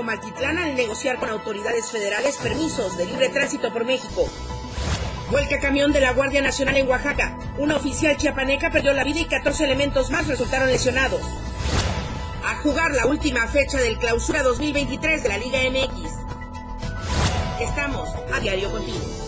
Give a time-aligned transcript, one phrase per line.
[0.00, 4.26] Comaltitlán al negociar con autoridades federales permisos de libre tránsito por México.
[5.30, 7.36] Vuelca camión de la Guardia Nacional en Oaxaca.
[7.58, 11.20] Una oficial chiapaneca perdió la vida y 14 elementos más resultaron lesionados.
[12.46, 16.12] A jugar la última fecha del clausura 2023 de la Liga MX.
[17.60, 19.19] Estamos a diario contigo.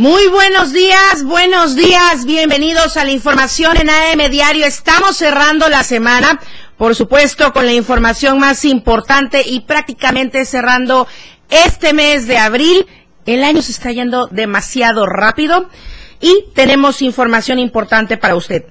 [0.00, 4.64] Muy buenos días, buenos días, bienvenidos a la información en AM Diario.
[4.64, 6.40] Estamos cerrando la semana,
[6.78, 11.06] por supuesto, con la información más importante y prácticamente cerrando
[11.50, 12.86] este mes de abril.
[13.26, 15.68] El año se está yendo demasiado rápido
[16.18, 18.64] y tenemos información importante para usted.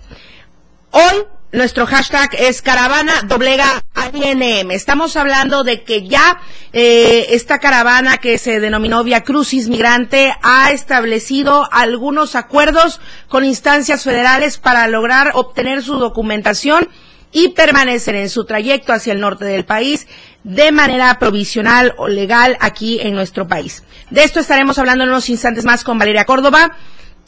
[0.90, 3.84] Hoy nuestro hashtag es caravana doblega
[4.14, 4.72] INM.
[4.72, 6.40] Estamos hablando de que ya
[6.74, 14.04] eh, esta caravana que se denominó Via Crucis Migrante ha establecido algunos acuerdos con instancias
[14.04, 16.88] federales para lograr obtener su documentación
[17.32, 20.08] y permanecer en su trayecto hacia el norte del país
[20.44, 23.84] de manera provisional o legal aquí en nuestro país.
[24.10, 26.76] De esto estaremos hablando en unos instantes más con Valeria Córdoba.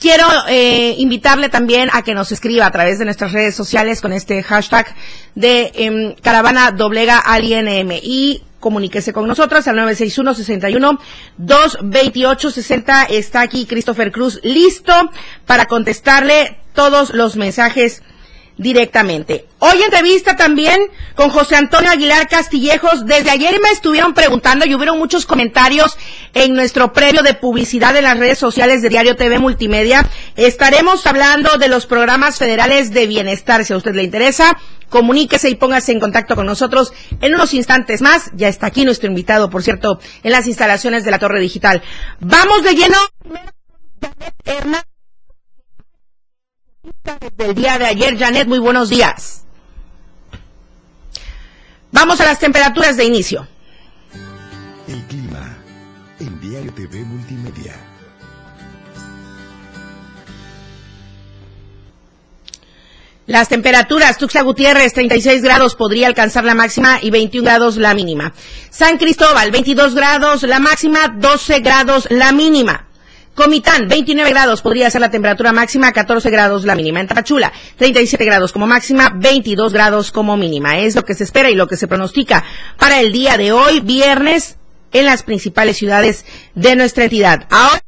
[0.01, 4.11] Quiero eh, invitarle también a que nos escriba a través de nuestras redes sociales con
[4.11, 4.95] este hashtag
[5.35, 10.99] de em, caravana doblega al INM y comuníquese con nosotros al 961 61
[11.37, 14.91] 228 60 está aquí Christopher Cruz listo
[15.45, 18.01] para contestarle todos los mensajes
[18.61, 19.47] directamente.
[19.59, 20.79] Hoy entrevista también
[21.15, 23.05] con José Antonio Aguilar Castillejos.
[23.05, 25.97] Desde ayer me estuvieron preguntando y hubieron muchos comentarios
[26.33, 30.07] en nuestro premio de publicidad en las redes sociales de Diario TV Multimedia.
[30.35, 33.65] Estaremos hablando de los programas federales de bienestar.
[33.65, 34.57] Si a usted le interesa,
[34.89, 38.31] comuníquese y póngase en contacto con nosotros en unos instantes más.
[38.35, 41.81] Ya está aquí nuestro invitado, por cierto, en las instalaciones de la Torre Digital.
[42.19, 42.97] Vamos de lleno
[47.37, 48.17] del día de ayer.
[48.17, 49.43] Janet, muy buenos días.
[51.91, 53.47] Vamos a las temperaturas de inicio.
[54.87, 55.57] El clima
[56.19, 57.75] en Diario TV Multimedia.
[63.27, 68.33] Las temperaturas, Tuxtla Gutiérrez, 36 grados podría alcanzar la máxima y 21 grados la mínima.
[68.69, 72.90] San Cristóbal, 22 grados la máxima, 12 grados la mínima.
[73.33, 76.99] Comitán, 29 grados podría ser la temperatura máxima, 14 grados la mínima.
[76.99, 80.79] En Tapachula, 37 grados como máxima, 22 grados como mínima.
[80.79, 82.43] Es lo que se espera y lo que se pronostica
[82.77, 84.57] para el día de hoy, viernes,
[84.91, 86.25] en las principales ciudades
[86.55, 87.47] de nuestra entidad.
[87.49, 87.81] Ahora,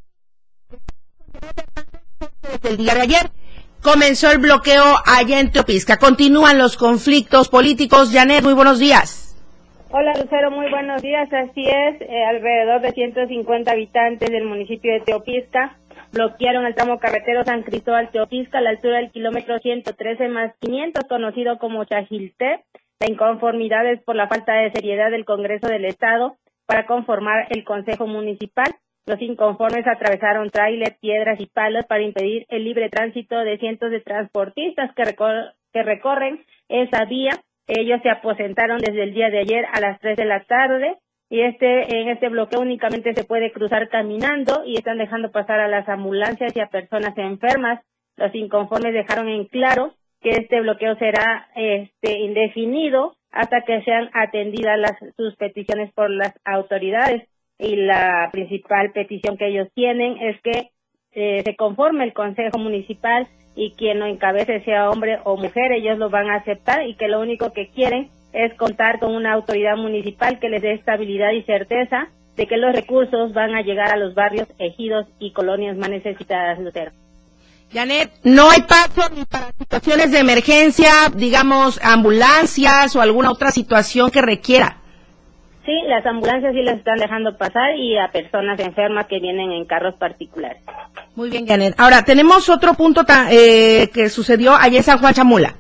[2.54, 3.32] desde el día de ayer,
[3.82, 5.98] comenzó el bloqueo allá en Teopisca.
[5.98, 8.10] Continúan los conflictos políticos.
[8.14, 9.23] Janet, muy buenos días.
[9.96, 11.32] Hola Lucero, muy buenos días.
[11.32, 15.78] Así es, eh, alrededor de 150 habitantes del municipio de Teopisca
[16.12, 21.04] bloquearon el tramo carretero San Cristóbal Teopisca a la altura del kilómetro 113 más 500,
[21.04, 22.64] conocido como Chajilté.
[23.00, 27.64] La inconformidad es por la falta de seriedad del Congreso del Estado para conformar el
[27.64, 28.74] Consejo Municipal.
[29.06, 34.00] Los inconformes atravesaron tráiler, piedras y palos para impedir el libre tránsito de cientos de
[34.00, 35.04] transportistas que,
[35.72, 40.18] que recorren esa vía ellos se aposentaron desde el día de ayer a las 3
[40.18, 40.98] de la tarde
[41.30, 45.68] y este en este bloqueo únicamente se puede cruzar caminando y están dejando pasar a
[45.68, 47.82] las ambulancias y a personas enfermas.
[48.18, 54.78] Los inconformes dejaron en claro que este bloqueo será este indefinido hasta que sean atendidas
[54.78, 60.70] las sus peticiones por las autoridades y la principal petición que ellos tienen es que
[61.14, 65.98] eh, se conforme el Consejo Municipal y quien lo encabece sea hombre o mujer, ellos
[65.98, 69.78] lo van a aceptar y que lo único que quieren es contar con una autoridad
[69.78, 73.98] municipal que les dé estabilidad y certeza de que los recursos van a llegar a
[73.98, 76.92] los barrios, ejidos y colonias más necesitadas, Lutero.
[77.72, 84.12] Janet, no hay paso ni para situaciones de emergencia, digamos, ambulancias o alguna otra situación
[84.12, 84.78] que requiera.
[85.66, 89.66] Sí, las ambulancias sí las están dejando pasar y a personas enfermas que vienen en
[89.66, 90.62] carros particulares.
[91.16, 91.76] Muy bien, Janet.
[91.78, 95.56] Ahora, tenemos otro punto eh, que sucedió allá en San Juan Chamula.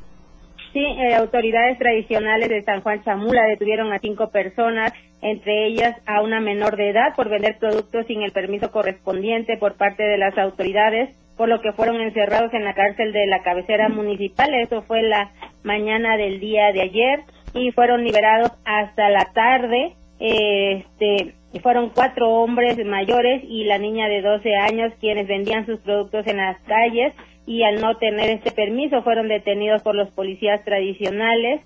[0.73, 4.91] Sí, eh, autoridades tradicionales de San Juan Chamula detuvieron a cinco personas,
[5.21, 9.75] entre ellas a una menor de edad, por vender productos sin el permiso correspondiente por
[9.75, 13.87] parte de las autoridades, por lo que fueron encerrados en la cárcel de la cabecera
[13.89, 14.51] municipal.
[14.55, 15.29] Eso fue la
[15.61, 17.19] mañana del día de ayer
[17.53, 19.93] y fueron liberados hasta la tarde.
[20.19, 26.25] Este, fueron cuatro hombres mayores y la niña de 12 años quienes vendían sus productos
[26.27, 27.13] en las calles
[27.45, 31.61] y al no tener este permiso fueron detenidos por los policías tradicionales.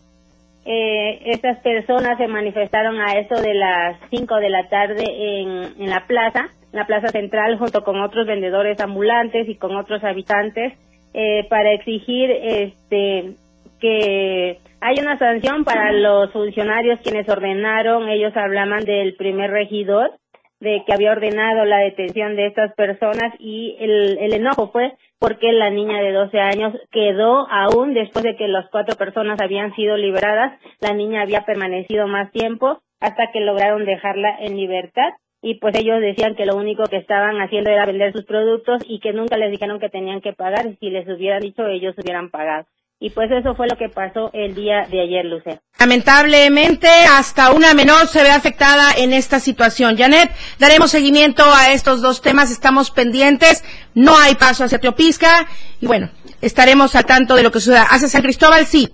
[0.66, 5.90] eh, estas personas se manifestaron a eso de las 5 de la tarde en, en
[5.90, 10.74] la plaza, en la plaza central, junto con otros vendedores ambulantes y con otros habitantes,
[11.14, 13.36] eh, para exigir este
[13.80, 20.12] que hay una sanción para los funcionarios quienes ordenaron, ellos hablaban del primer regidor,
[20.60, 25.52] de que había ordenado la detención de estas personas y el, el enojo fue porque
[25.52, 29.98] la niña de 12 años quedó aún después de que las cuatro personas habían sido
[29.98, 35.10] liberadas, la niña había permanecido más tiempo hasta que lograron dejarla en libertad
[35.42, 39.00] y pues ellos decían que lo único que estaban haciendo era vender sus productos y
[39.00, 42.66] que nunca les dijeron que tenían que pagar, si les hubiera dicho ellos hubieran pagado.
[43.00, 45.60] Y pues eso fue lo que pasó el día de ayer, Lucero.
[45.80, 49.98] Lamentablemente, hasta una menor se ve afectada en esta situación.
[49.98, 53.64] Janet, daremos seguimiento a estos dos temas, estamos pendientes,
[53.94, 55.48] no hay paso hacia Teopisca,
[55.80, 56.10] y bueno,
[56.42, 57.84] estaremos al tanto de lo que suceda.
[57.84, 58.66] ¿Hacia San Cristóbal?
[58.66, 58.92] Sí.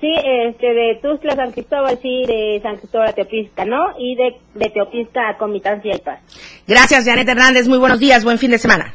[0.00, 0.14] Sí,
[0.46, 3.88] este, de Tuzla San Cristóbal, sí, de San Cristóbal a Teopisca, ¿no?
[3.98, 6.20] Y de, de Teopisca a Comitán y Paz.
[6.66, 8.94] Gracias, Janet Hernández, muy buenos días, buen fin de semana.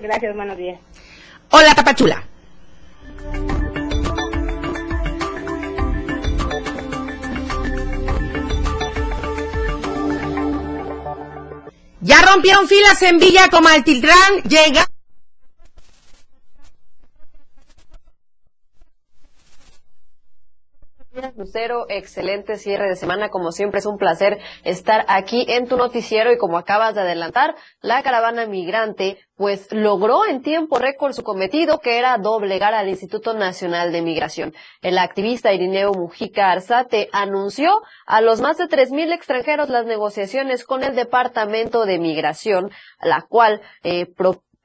[0.00, 0.80] Gracias, buenos días.
[1.52, 2.29] Hola, Tapachula.
[12.02, 14.86] Ya rompieron filas en Villa Comaltitlán, llega
[21.36, 23.28] Lucero, excelente cierre de semana.
[23.28, 27.54] Como siempre es un placer estar aquí en tu noticiero y como acabas de adelantar,
[27.80, 33.34] la caravana migrante pues logró en tiempo récord su cometido que era doblegar al Instituto
[33.34, 34.54] Nacional de Migración.
[34.82, 40.82] El activista Irineo Mujica Arzate anunció a los más de 3.000 extranjeros las negociaciones con
[40.82, 42.70] el Departamento de Migración,
[43.00, 44.06] la cual eh,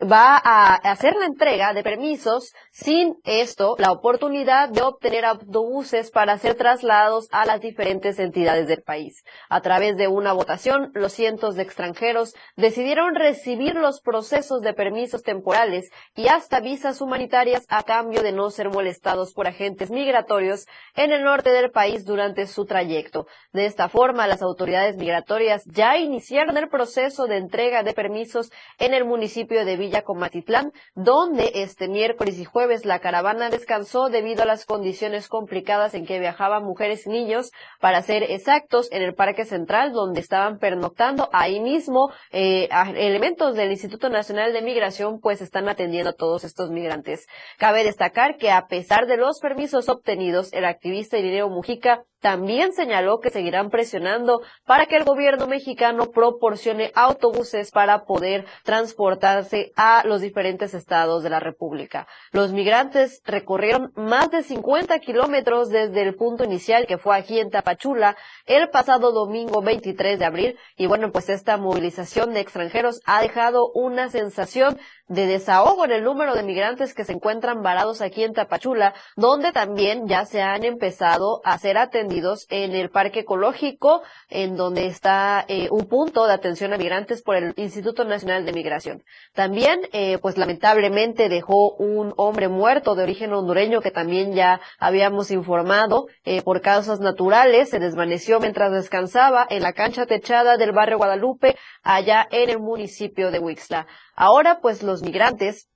[0.01, 6.37] va a hacer la entrega de permisos sin esto la oportunidad de obtener autobuses para
[6.37, 9.23] ser trasladados a las diferentes entidades del país.
[9.49, 15.23] A través de una votación, los cientos de extranjeros decidieron recibir los procesos de permisos
[15.23, 20.65] temporales y hasta visas humanitarias a cambio de no ser molestados por agentes migratorios
[20.95, 23.27] en el norte del país durante su trayecto.
[23.53, 28.93] De esta forma, las autoridades migratorias ya iniciaron el proceso de entrega de permisos en
[28.93, 34.65] el municipio de Comatitlán, donde este miércoles y jueves la caravana descansó debido a las
[34.65, 39.91] condiciones complicadas en que viajaban mujeres y niños, para ser exactos, en el Parque Central,
[39.91, 41.29] donde estaban pernoctando.
[41.31, 46.69] Ahí mismo, eh, elementos del Instituto Nacional de Migración, pues están atendiendo a todos estos
[46.69, 47.27] migrantes.
[47.57, 53.19] Cabe destacar que a pesar de los permisos obtenidos, el activista Irineo Mujica también señaló
[53.19, 60.21] que seguirán presionando para que el gobierno mexicano proporcione autobuses para poder transportarse a los
[60.21, 62.07] diferentes estados de la República.
[62.31, 67.49] Los migrantes recorrieron más de 50 kilómetros desde el punto inicial que fue aquí en
[67.49, 73.21] Tapachula el pasado domingo 23 de abril y bueno, pues esta movilización de extranjeros ha
[73.21, 78.23] dejado una sensación de desahogo en el número de migrantes que se encuentran varados aquí
[78.23, 84.01] en Tapachula, donde también ya se han empezado a ser atendidos en el Parque Ecológico,
[84.29, 88.53] en donde está eh, un punto de atención a migrantes por el Instituto Nacional de
[88.53, 89.03] Migración.
[89.33, 95.31] También, eh, pues lamentablemente dejó un hombre muerto de origen hondureño que también ya habíamos
[95.31, 100.97] informado eh, por causas naturales, se desvaneció mientras descansaba en la cancha techada del barrio
[100.97, 103.87] Guadalupe, allá en el municipio de Huixla.
[104.15, 105.67] Ahora, pues los migrantes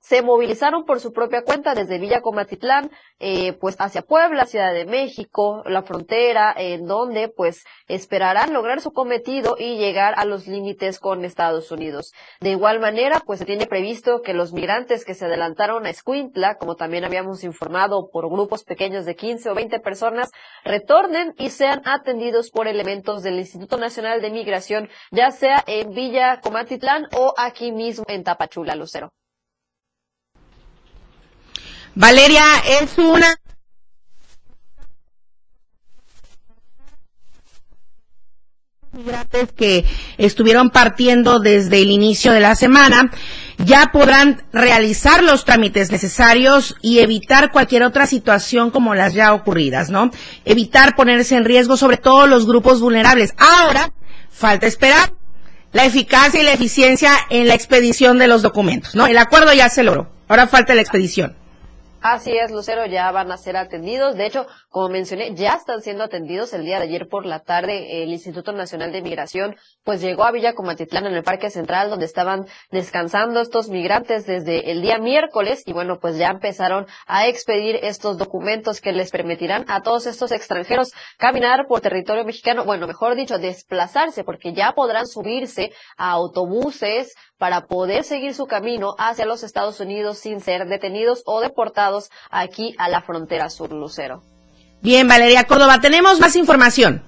[0.00, 4.86] se movilizaron por su propia cuenta desde Villa Comatitlán, eh, pues hacia Puebla, Ciudad de
[4.86, 10.98] México, la frontera, en donde pues esperarán lograr su cometido y llegar a los límites
[10.98, 12.12] con Estados Unidos.
[12.40, 16.56] De igual manera, pues se tiene previsto que los migrantes que se adelantaron a Escuintla,
[16.56, 20.30] como también habíamos informado por grupos pequeños de 15 o 20 personas,
[20.64, 26.40] retornen y sean atendidos por elementos del Instituto Nacional de Migración, ya sea en Villa
[26.40, 29.12] Comatitlán o aquí mismo en Tapachula, Lucero.
[31.94, 32.44] Valeria
[32.80, 33.36] es una
[38.92, 39.84] migrantes que
[40.18, 43.10] estuvieron partiendo desde el inicio de la semana
[43.64, 49.90] ya podrán realizar los trámites necesarios y evitar cualquier otra situación como las ya ocurridas,
[49.90, 50.10] ¿no?
[50.44, 53.34] Evitar ponerse en riesgo sobre todo los grupos vulnerables.
[53.36, 53.92] Ahora
[54.30, 55.12] falta esperar
[55.72, 59.06] la eficacia y la eficiencia en la expedición de los documentos, ¿no?
[59.06, 60.10] El acuerdo ya se logró.
[60.28, 61.36] Ahora falta la expedición.
[62.02, 64.16] Así es, Lucero, ya van a ser atendidos.
[64.16, 66.54] De hecho, como mencioné, ya están siendo atendidos.
[66.54, 69.54] El día de ayer por la tarde, el Instituto Nacional de Migración,
[69.84, 74.70] pues llegó a Villa Comatitlán en el Parque Central, donde estaban descansando estos migrantes desde
[74.70, 75.62] el día miércoles.
[75.66, 80.32] Y bueno, pues ya empezaron a expedir estos documentos que les permitirán a todos estos
[80.32, 82.64] extranjeros caminar por territorio mexicano.
[82.64, 88.94] Bueno, mejor dicho, desplazarse, porque ya podrán subirse a autobuses para poder seguir su camino
[88.98, 94.22] hacia los Estados Unidos sin ser detenidos o deportados aquí a la frontera sur, Lucero.
[94.82, 97.02] Bien, Valeria Córdoba, tenemos más información.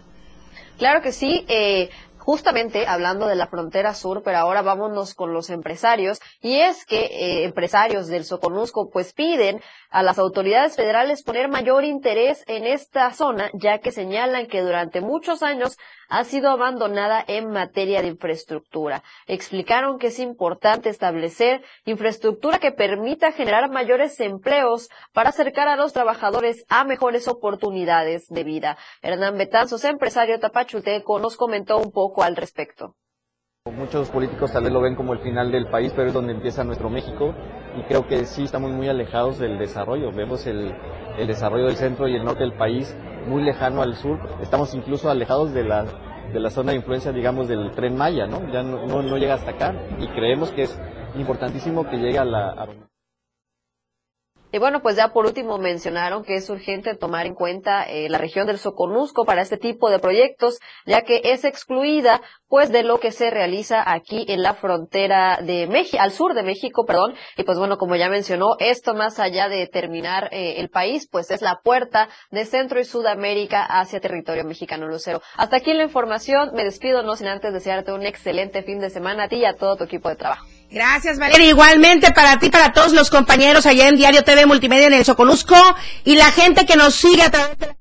[0.79, 1.45] Claro que sí.
[1.49, 1.91] Eh,
[2.23, 7.07] justamente hablando de la frontera sur, pero ahora vámonos con los empresarios, y es que
[7.07, 9.61] eh, empresarios del Soconusco pues piden
[9.91, 15.01] a las autoridades federales poner mayor interés en esta zona, ya que señalan que durante
[15.01, 15.77] muchos años
[16.09, 19.03] ha sido abandonada en materia de infraestructura.
[19.27, 25.95] Explicaron que es importante establecer infraestructura que permita generar mayores empleos para acercar a los
[25.95, 28.77] trabajadores a mejores oportunidades de vida.
[29.01, 32.97] Hernán Betanzos, empresario tapachuteco, nos comentó un poco al respecto.
[33.71, 36.65] Muchos políticos tal vez lo ven como el final del país, pero es donde empieza
[36.65, 37.33] nuestro México
[37.79, 40.11] y creo que sí estamos muy alejados del desarrollo.
[40.11, 40.75] Vemos el,
[41.29, 42.97] desarrollo del centro y el norte del país
[43.29, 44.19] muy lejano al sur.
[44.43, 48.51] Estamos incluso alejados de la, de la zona de influencia, digamos, del tren Maya, ¿no?
[48.53, 50.81] Ya no, llega hasta acá y creemos que es
[51.15, 52.67] importantísimo que llegue a la...
[54.53, 58.19] Y bueno, pues ya por último mencionaron que es urgente tomar en cuenta eh, la
[58.19, 63.01] región del Soconusco para este tipo de proyectos, ya que es excluida pues de lo
[63.01, 67.15] que se realiza aquí en la frontera de México, al sur de México, perdón.
[67.39, 71.31] Y pues bueno, como ya mencionó, esto más allá de terminar eh, el país, pues
[71.31, 75.23] es la puerta de Centro y Sudamérica hacia territorio mexicano lucero.
[75.39, 79.25] Hasta aquí la información, me despido no sin antes desearte un excelente fin de semana
[79.25, 80.47] a ti y a todo tu equipo de trabajo.
[80.73, 81.49] Gracias, Valeria.
[81.49, 85.55] Igualmente para ti, para todos los compañeros allá en Diario TV Multimedia en el Soconusco
[86.03, 87.77] y la gente que nos sigue a través de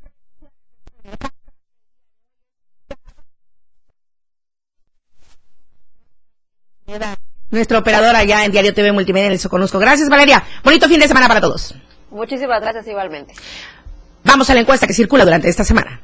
[7.50, 9.80] Nuestro operador allá en Diario TV Multimedia en el Soconusco.
[9.80, 10.44] Gracias, Valeria.
[10.62, 11.74] Bonito fin de semana para todos.
[12.10, 13.34] Muchísimas gracias igualmente.
[14.26, 16.02] Vamos a la encuesta que circula durante esta semana.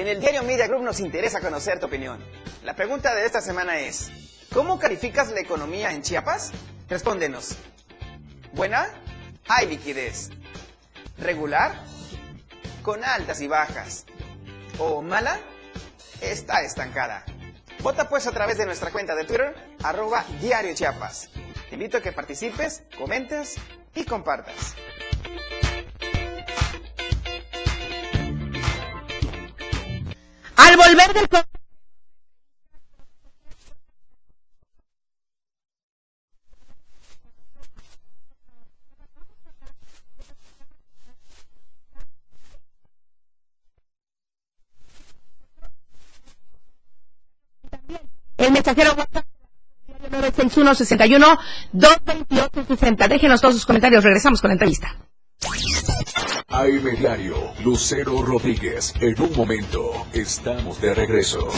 [0.00, 2.24] En el diario Media Group nos interesa conocer tu opinión.
[2.64, 4.10] La pregunta de esta semana es,
[4.50, 6.52] ¿cómo calificas la economía en Chiapas?
[6.88, 7.58] Respóndenos.
[8.52, 8.88] ¿Buena?
[9.46, 10.30] Hay liquidez.
[11.18, 11.74] ¿Regular?
[12.80, 14.06] Con altas y bajas.
[14.78, 15.38] ¿O mala?
[16.22, 17.22] Está estancada.
[17.82, 21.28] Vota pues a través de nuestra cuenta de Twitter, arroba Diario Chiapas.
[21.68, 23.56] Te invito a que participes, comentes
[23.94, 24.76] y compartas.
[30.60, 31.28] Al volver del
[48.36, 49.24] el mensajero WhatsApp
[50.10, 51.38] 961 61
[51.72, 53.08] 228 60.
[53.08, 54.04] Déjenos todos sus comentarios.
[54.04, 54.94] Regresamos con la entrevista.
[56.60, 58.92] AM Diario, Lucero Rodríguez.
[59.00, 61.48] En un momento, estamos de regreso.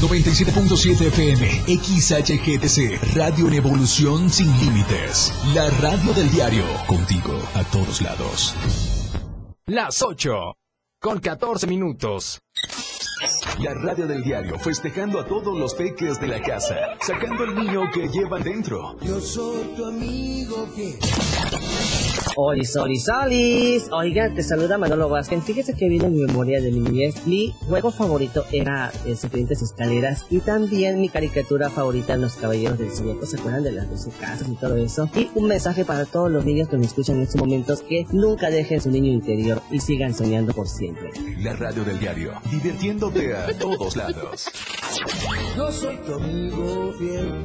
[0.00, 5.34] 97.7 FM, XHGTC, Radio en Evolución Sin Límites.
[5.52, 8.54] La radio del diario, contigo a todos lados.
[9.66, 10.54] Las 8,
[11.00, 12.38] con 14 minutos.
[13.58, 17.90] La radio del diario festejando a todos los peques de la casa, sacando el niño
[17.92, 18.96] que llevan dentro.
[19.02, 20.98] Yo soy tu amigo que...
[22.42, 23.88] Olis, olis, olis.
[23.92, 25.44] Oiga, te saluda Manolo Vázquez.
[25.44, 27.26] Fíjese que viene mi memoria de mi niñez.
[27.26, 32.92] Mi juego favorito era el Serpientes Escaleras y también mi caricatura favorita Los Caballeros del
[32.92, 33.26] Zodíaco.
[33.26, 35.10] ¿Se acuerdan de las 12 casas y todo eso?
[35.14, 38.48] Y un mensaje para todos los niños que me escuchan en estos momentos que nunca
[38.48, 41.10] dejen su niño interior y sigan soñando por siempre.
[41.40, 44.48] La radio del diario, divirtiéndote a todos lados.
[45.58, 47.44] Yo soy tu amigo fiel.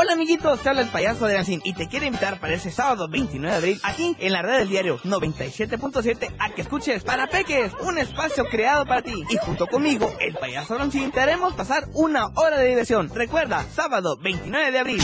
[0.00, 0.60] Hola mi amiguitos?
[0.62, 3.56] Te habla el payaso de Gancín y te quiero invitar para ese sábado 29 de
[3.56, 8.44] abril aquí en la red del diario 97.7 a que escuches Para Peques, un espacio
[8.46, 9.24] creado para ti.
[9.28, 13.10] Y junto conmigo, el payaso Gancín, te haremos pasar una hora de diversión.
[13.12, 15.02] Recuerda, sábado 29 de abril.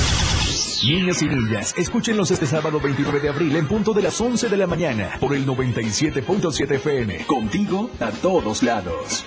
[0.84, 4.56] Niñas y niñas, escúchenlos este sábado 29 de abril en punto de las 11 de
[4.56, 7.26] la mañana por el 97.7 FM.
[7.26, 9.24] Contigo a todos lados.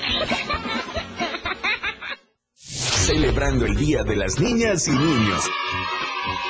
[2.56, 5.50] Celebrando el Día de las Niñas y Niños.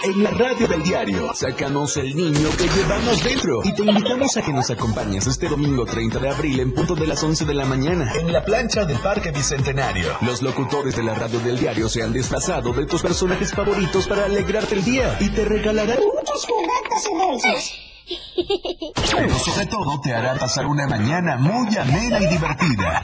[0.04, 1.34] En la radio del diario.
[1.34, 3.62] Sacamos el niño que llevamos dentro.
[3.64, 7.08] Y te invitamos a que nos acompañes este domingo 30 de abril en punto de
[7.08, 8.12] las 11 de la mañana.
[8.20, 10.18] En la plancha del Parque Bicentenario.
[10.22, 14.26] Los locutores de la radio del diario se han disfrazado de tus personajes favoritos para
[14.26, 15.18] alegrarte el día.
[15.20, 17.88] Y te regalarán muchos juguetes y dulces.
[19.16, 23.04] Pero sobre todo te hará pasar una mañana muy amena y divertida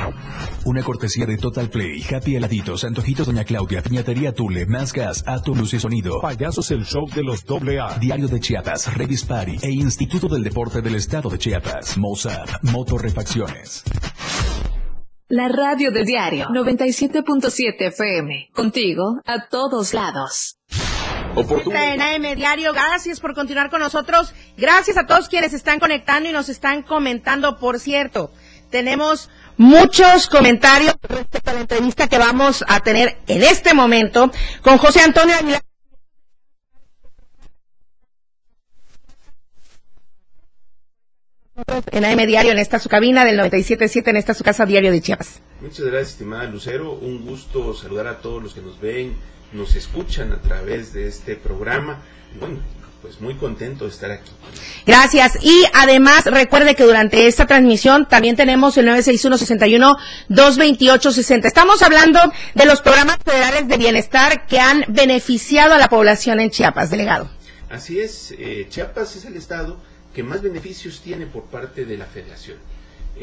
[0.63, 5.55] Una cortesía de Total Play, Happy Heladitos, Antojitos Doña Claudia, Piñatería Tule, Más Gas, Ato
[5.55, 6.21] Luz y Sonido.
[6.21, 7.97] Payasos el show de los AA.
[7.97, 11.97] Diario de Chiapas, Revis Party e Instituto del Deporte del Estado de Chiapas.
[11.97, 13.83] Mozart, Motorrefacciones.
[15.29, 18.49] La radio del diario 97.7 FM.
[18.53, 20.57] Contigo a todos lados.
[21.33, 24.33] En AM Diario, gracias por continuar con nosotros.
[24.57, 27.57] Gracias a todos quienes están conectando y nos están comentando.
[27.57, 28.31] Por cierto,
[28.71, 34.31] tenemos muchos comentarios respecto a la entrevista que vamos a tener en este momento
[34.63, 35.61] con José Antonio Aguilar.
[41.91, 44.99] En AM Diario, en esta su cabina del 97.7, en esta su casa diario de
[44.99, 45.41] Chiapas.
[45.61, 46.93] Muchas gracias, estimada Lucero.
[46.93, 49.15] Un gusto saludar a todos los que nos ven,
[49.53, 51.99] nos escuchan a través de este programa.
[52.39, 52.61] Bueno,
[53.01, 54.29] pues muy contento de estar aquí.
[54.85, 55.39] Gracias.
[55.41, 61.45] Y además, recuerde que durante esta transmisión también tenemos el 961-61-228-60.
[61.45, 62.19] Estamos hablando
[62.53, 67.29] de los programas federales de bienestar que han beneficiado a la población en Chiapas, delegado.
[67.69, 69.77] Así es, eh, Chiapas es el estado
[70.13, 72.57] que más beneficios tiene por parte de la federación.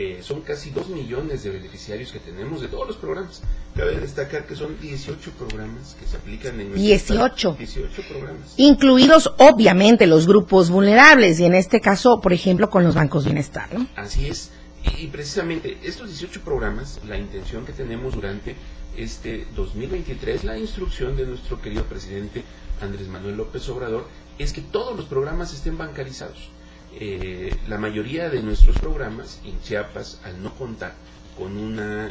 [0.00, 3.42] Eh, son casi 2 millones de beneficiarios que tenemos de todos los programas.
[3.74, 7.56] Cabe destacar que son 18 programas que se aplican en 18.
[7.58, 8.54] 18 programas.
[8.58, 13.74] Incluidos, obviamente, los grupos vulnerables y en este caso, por ejemplo, con los bancos bienestar.
[13.74, 13.88] ¿no?
[13.96, 14.52] Así es.
[14.84, 18.54] Y, y precisamente estos 18 programas, la intención que tenemos durante
[18.96, 22.44] este 2023, la instrucción de nuestro querido presidente
[22.80, 24.06] Andrés Manuel López Obrador,
[24.38, 26.50] es que todos los programas estén bancarizados.
[26.94, 30.94] Eh, la mayoría de nuestros programas en Chiapas, al no contar
[31.38, 32.10] con una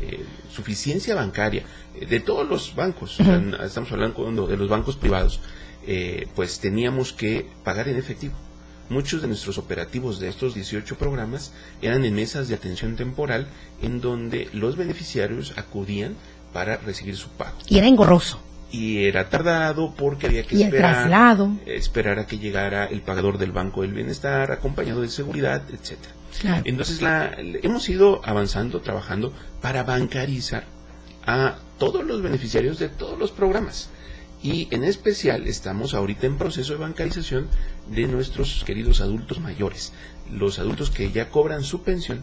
[0.00, 4.96] eh, suficiencia bancaria eh, de todos los bancos, o sea, estamos hablando de los bancos
[4.96, 5.40] privados,
[5.86, 8.34] eh, pues teníamos que pagar en efectivo.
[8.90, 13.46] Muchos de nuestros operativos de estos 18 programas eran en mesas de atención temporal
[13.82, 16.16] en donde los beneficiarios acudían
[16.52, 17.56] para recibir su pago.
[17.68, 21.50] Y era engorroso y era tardado porque había que esperar, traslado.
[21.66, 26.14] esperar a que llegara el pagador del Banco del Bienestar, acompañado de seguridad, etcétera.
[26.40, 26.62] Claro.
[26.64, 30.64] Entonces la, hemos ido avanzando, trabajando para bancarizar
[31.26, 33.90] a todos los beneficiarios de todos los programas.
[34.42, 37.48] Y en especial estamos ahorita en proceso de bancarización
[37.90, 39.92] de nuestros queridos adultos mayores,
[40.32, 42.22] los adultos que ya cobran su pensión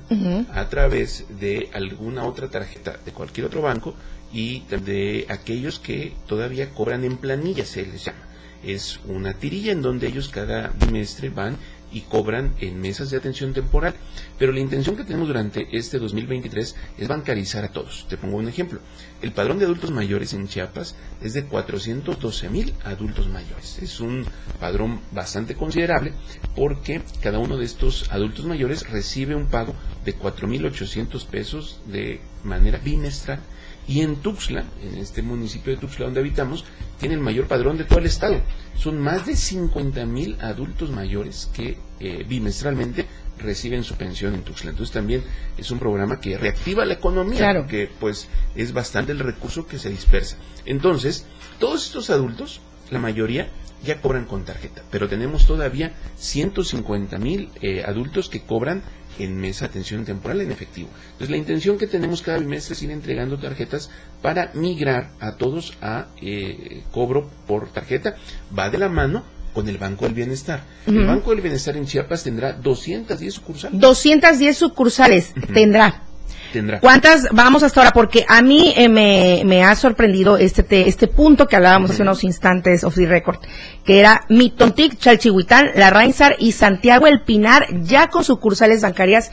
[0.52, 3.94] a través de alguna otra tarjeta de cualquier otro banco
[4.34, 8.28] y de aquellos que todavía cobran en planilla, se les llama.
[8.64, 11.58] Es una tirilla en donde ellos cada bimestre van
[11.92, 13.96] y cobran en mesas de atención temporal.
[14.38, 18.06] Pero la intención que tenemos durante este 2023 es bancarizar a todos.
[18.10, 18.80] Te pongo un ejemplo.
[19.22, 23.80] El padrón de adultos mayores en Chiapas es de 412 mil adultos mayores.
[23.82, 24.26] Es un
[24.60, 26.14] padrón bastante considerable
[26.56, 32.80] porque cada uno de estos adultos mayores recibe un pago de 4.800 pesos de manera
[32.80, 33.40] bimestral.
[33.88, 36.66] Y en Tuxtla, en este municipio de Tuxtla donde habitamos,
[37.00, 38.42] tiene el mayor padrón de todo el estado.
[38.76, 43.06] Son más de 50 mil adultos mayores que eh, bimestralmente
[43.40, 44.72] reciben su pensión en Tuxtla.
[44.72, 45.24] Entonces también
[45.58, 47.62] es un programa que reactiva la economía, Claro.
[47.62, 50.38] porque pues es bastante el recurso que se dispersa.
[50.66, 51.26] Entonces,
[51.60, 52.60] todos estos adultos,
[52.92, 53.50] la mayoría
[53.86, 58.82] ya cobran con tarjeta, pero tenemos todavía 150 mil eh, adultos que cobran
[59.20, 60.90] en mesa atención temporal en efectivo.
[61.06, 63.90] Entonces la intención que tenemos cada bimestre es ir entregando tarjetas
[64.22, 68.16] para migrar a todos a eh, cobro por tarjeta.
[68.58, 70.64] Va de la mano con el Banco del Bienestar.
[70.86, 73.80] El Banco del Bienestar en Chiapas tendrá 210 sucursales.
[73.80, 76.07] 210 sucursales tendrá.
[76.54, 76.80] Tendrá.
[76.80, 77.92] ¿Cuántas vamos hasta ahora?
[77.94, 82.02] Porque a mí eh, me, me ha sorprendido este te- este punto que hablábamos hace
[82.02, 83.40] unos instantes off the record,
[83.84, 89.32] que era Mitontic, Chalchihuitán, La Rainsar y Santiago El Pinar, ya con sucursales bancarias.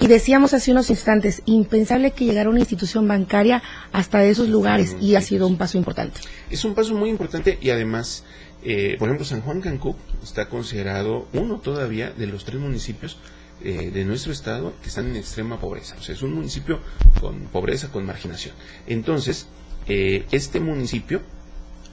[0.00, 5.14] Y decíamos hace unos instantes, impensable que llegara una institución bancaria hasta esos lugares, y
[5.14, 6.20] ha sido un paso importante.
[6.50, 8.24] Es un paso muy importante y además,
[8.64, 13.18] eh, por ejemplo, San Juan Cancún está considerado uno todavía de los tres municipios
[13.64, 15.96] eh, de nuestro estado que están en extrema pobreza.
[15.98, 16.80] O sea, es un municipio
[17.20, 18.54] con pobreza, con marginación.
[18.86, 19.46] Entonces,
[19.86, 21.22] eh, este municipio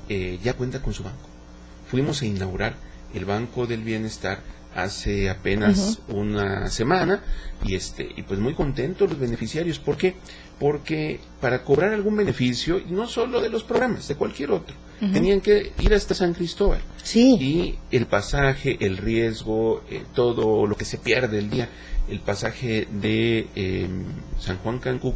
[0.08, 1.30] eh, ya cuenta con su banco.
[1.90, 2.76] Fuimos a inaugurar
[3.14, 4.42] el Banco del Bienestar
[4.76, 7.24] hace apenas una semana
[7.64, 10.16] y este y pues muy contentos los beneficiarios ¿por qué?
[10.60, 15.40] Porque para cobrar algún beneficio y no solo de los programas de cualquier otro tenían
[15.40, 16.82] que ir hasta San Cristóbal.
[17.02, 17.38] Sí.
[17.40, 21.70] y el pasaje el riesgo eh, todo lo que se pierde el día
[22.10, 23.88] el pasaje de eh,
[24.40, 25.16] San Juan Cancún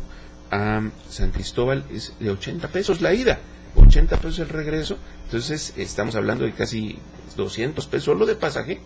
[0.52, 3.40] a San Cristóbal es de 80 pesos la ida
[3.76, 4.98] 80 pesos el regreso.
[5.26, 6.98] Entonces estamos hablando de casi
[7.36, 8.80] 200 pesos solo de pasaje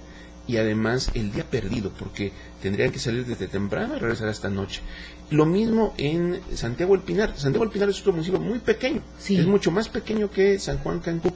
[0.48, 2.32] y además el día perdido, porque
[2.62, 4.82] tendrían que salir desde temprano y regresar hasta noche.
[5.30, 7.34] Lo mismo en Santiago del Pinar.
[7.36, 9.38] Santiago del Pinar es otro municipio muy pequeño, Sí.
[9.38, 11.34] es mucho más pequeño que San Juan Cancún.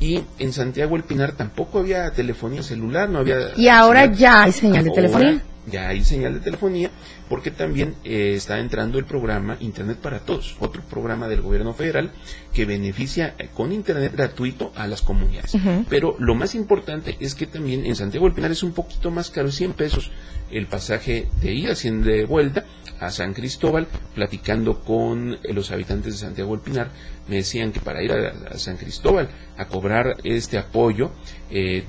[0.00, 3.38] Y en Santiago del Pinar tampoco había telefonía celular, no había...
[3.56, 5.42] Y ahora ya hay señal de Ahora telefonía.
[5.66, 6.90] Ya hay señal de telefonía,
[7.28, 12.12] porque también eh, está entrando el programa Internet para Todos, otro programa del gobierno federal
[12.52, 15.56] que beneficia eh, con Internet gratuito a las comunidades.
[15.88, 19.30] Pero lo más importante es que también en Santiago del Pinar es un poquito más
[19.30, 20.10] caro, 100 pesos
[20.50, 22.64] el pasaje de ida, 100 de vuelta
[23.00, 26.90] a San Cristóbal, platicando con eh, los habitantes de Santiago del Pinar,
[27.28, 31.12] me decían que para ir a, a San Cristóbal a cobrar este apoyo,
[31.50, 31.84] eh,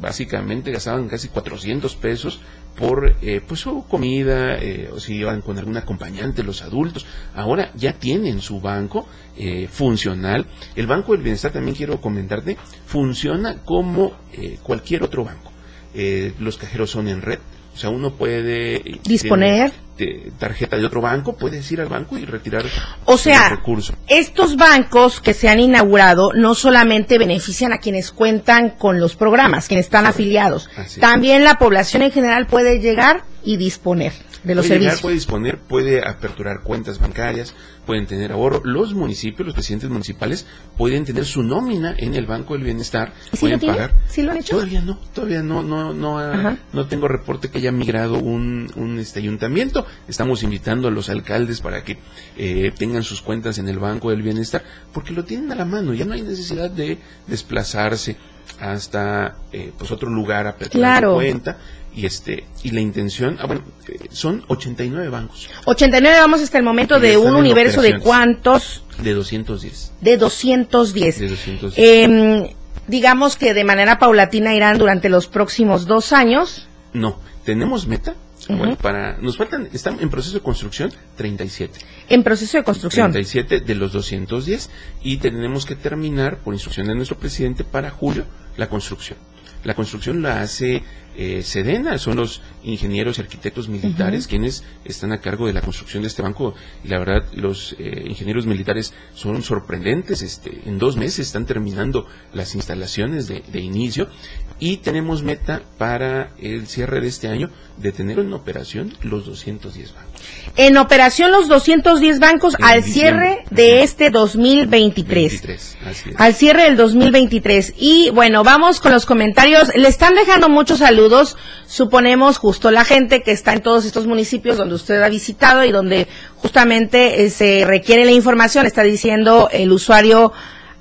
[0.00, 2.40] básicamente gastaban casi 400 pesos
[2.76, 7.06] por eh, pues su comida eh, o si iban con algún acompañante los adultos.
[7.34, 9.06] Ahora ya tienen su banco
[9.36, 10.46] eh, funcional.
[10.74, 12.56] El banco del bienestar también quiero comentarte
[12.86, 15.52] funciona como eh, cualquier otro banco.
[15.94, 17.38] Eh, los cajeros son en red
[17.74, 19.72] o sea uno puede eh, Disponer.
[19.98, 22.64] Eh, tarjeta de otro banco puedes ir al banco y retirar
[23.04, 28.10] O sea, el recurso Estos bancos que se han inaugurado no solamente benefician a quienes
[28.10, 30.98] cuentan con los programas, quienes están afiliados, es.
[30.98, 34.12] también la población en general puede llegar y disponer
[34.44, 35.00] de los servicios.
[35.00, 37.54] puede disponer, puede aperturar cuentas bancarias,
[37.86, 38.60] pueden tener ahorro.
[38.64, 43.36] Los municipios, los presidentes municipales, pueden tener su nómina en el Banco del Bienestar, ¿Y
[43.36, 43.94] sí pueden lo pagar.
[44.08, 44.56] ¿Sí lo han hecho?
[44.56, 46.58] Todavía no, todavía no, no, no, Ajá.
[46.72, 49.86] no tengo reporte que haya migrado un, un este ayuntamiento.
[50.08, 51.98] Estamos invitando a los alcaldes para que
[52.36, 55.94] eh, tengan sus cuentas en el Banco del Bienestar, porque lo tienen a la mano.
[55.94, 58.16] Ya no hay necesidad de desplazarse
[58.60, 61.14] hasta eh, pues otro lugar a aperturar Claro.
[61.14, 61.58] cuenta
[61.94, 65.48] y este y la intención ah, bueno eh, son 89 bancos.
[65.64, 71.18] 89 vamos hasta el momento de un universo de cuántos, de 210 de 210.
[71.18, 72.48] de 210 Em,
[72.88, 76.66] digamos que de manera paulatina irán durante los próximos dos años.
[76.92, 78.14] no tenemos meta.
[78.46, 81.78] Bueno, para nos faltan están en proceso de construcción 37
[82.10, 83.10] En proceso de construcción.
[83.10, 84.68] 37 de los 210
[85.02, 88.26] y tenemos que terminar por instrucción de nuestro presidente para julio
[88.58, 89.16] la construcción
[89.64, 90.82] la construcción la hace
[91.16, 96.02] eh, Sedena, son los ingenieros y arquitectos militares quienes están a cargo de la construcción
[96.02, 96.54] de este banco.
[96.82, 102.06] Y la verdad los eh, ingenieros militares son sorprendentes, este, en dos meses están terminando
[102.32, 104.08] las instalaciones de, de inicio
[104.58, 109.94] y tenemos meta para el cierre de este año de tener en operación los 210
[109.94, 110.22] bancos.
[110.56, 113.44] En operación los 210 bancos En al diciembre.
[113.44, 115.32] cierre de este 2023.
[115.42, 116.20] 23, así es.
[116.20, 117.74] Al cierre del 2023.
[117.76, 119.74] Y bueno, vamos con los comentarios.
[119.74, 121.36] Le están dejando muchos saludos,
[121.66, 125.72] suponemos, justo la gente que está en todos estos municipios donde usted ha visitado y
[125.72, 128.66] donde justamente eh, se requiere la información.
[128.66, 130.32] Está diciendo el usuario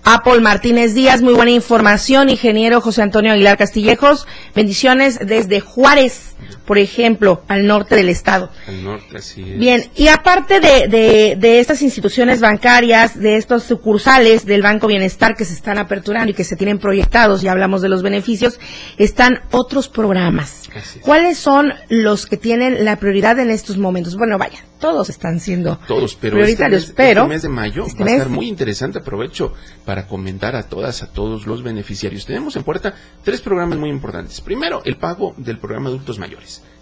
[0.05, 2.29] Apple Martínez Díaz, muy buena información.
[2.29, 6.33] Ingeniero José Antonio Aguilar Castillejos, bendiciones desde Juárez,
[6.65, 8.49] por ejemplo, al norte del estado.
[8.67, 9.60] Al norte, así es.
[9.60, 15.36] Bien, y aparte de, de, de estas instituciones bancarias, de estos sucursales del Banco Bienestar
[15.36, 18.60] que se están aperturando y que se tienen proyectados, ya hablamos de los beneficios,
[18.97, 20.69] están otros programas.
[20.75, 20.99] Es.
[21.01, 24.15] ¿Cuáles son los que tienen la prioridad en estos momentos?
[24.15, 27.86] Bueno, vaya, todos están siendo todos, pero prioritarios, este mes, pero este mes de mayo
[27.86, 28.99] este va a estar muy interesante.
[28.99, 29.53] Aprovecho
[29.86, 32.25] para comentar a todas, a todos los beneficiarios.
[32.25, 34.41] Tenemos en puerta tres programas muy importantes.
[34.41, 36.33] Primero, el pago del programa adultos mayores.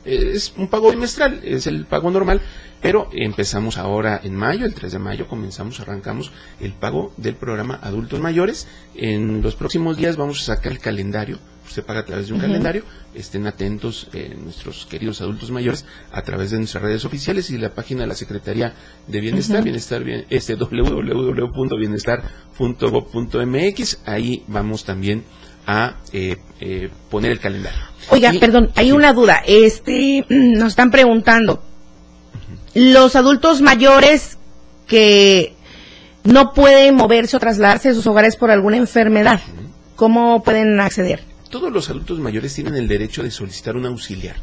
[0.06, 2.42] Eh, Es un pago bimestral, es el pago normal,
[2.82, 7.80] pero empezamos ahora en mayo, el 3 de mayo comenzamos, arrancamos el pago del programa
[7.82, 8.68] adultos mayores.
[8.96, 11.40] En los próximos días vamos a sacar el calendario
[11.72, 12.84] se paga a través de un calendario.
[13.16, 17.74] Estén atentos eh, nuestros queridos adultos mayores a través de nuestras redes oficiales y la
[17.74, 18.74] página de la Secretaría
[19.08, 19.64] de Bienestar, Ujú.
[19.66, 20.56] bienestar bien, este
[22.66, 24.00] www.bienestar.gov.mx.
[24.06, 25.24] Ahí vamos también
[25.66, 27.80] a eh, eh, poner el calendario.
[28.10, 29.42] Oiga, Y- perdón, hay una duda.
[29.46, 31.64] Este, nos están preguntando,
[32.74, 34.38] los adultos mayores
[34.88, 35.56] que
[36.24, 39.42] no pueden moverse o trasladarse de sus hogares por alguna enfermedad,
[39.96, 41.24] ¿cómo pueden acceder?
[41.50, 44.38] Todos los adultos mayores tienen el derecho de solicitar un auxiliar.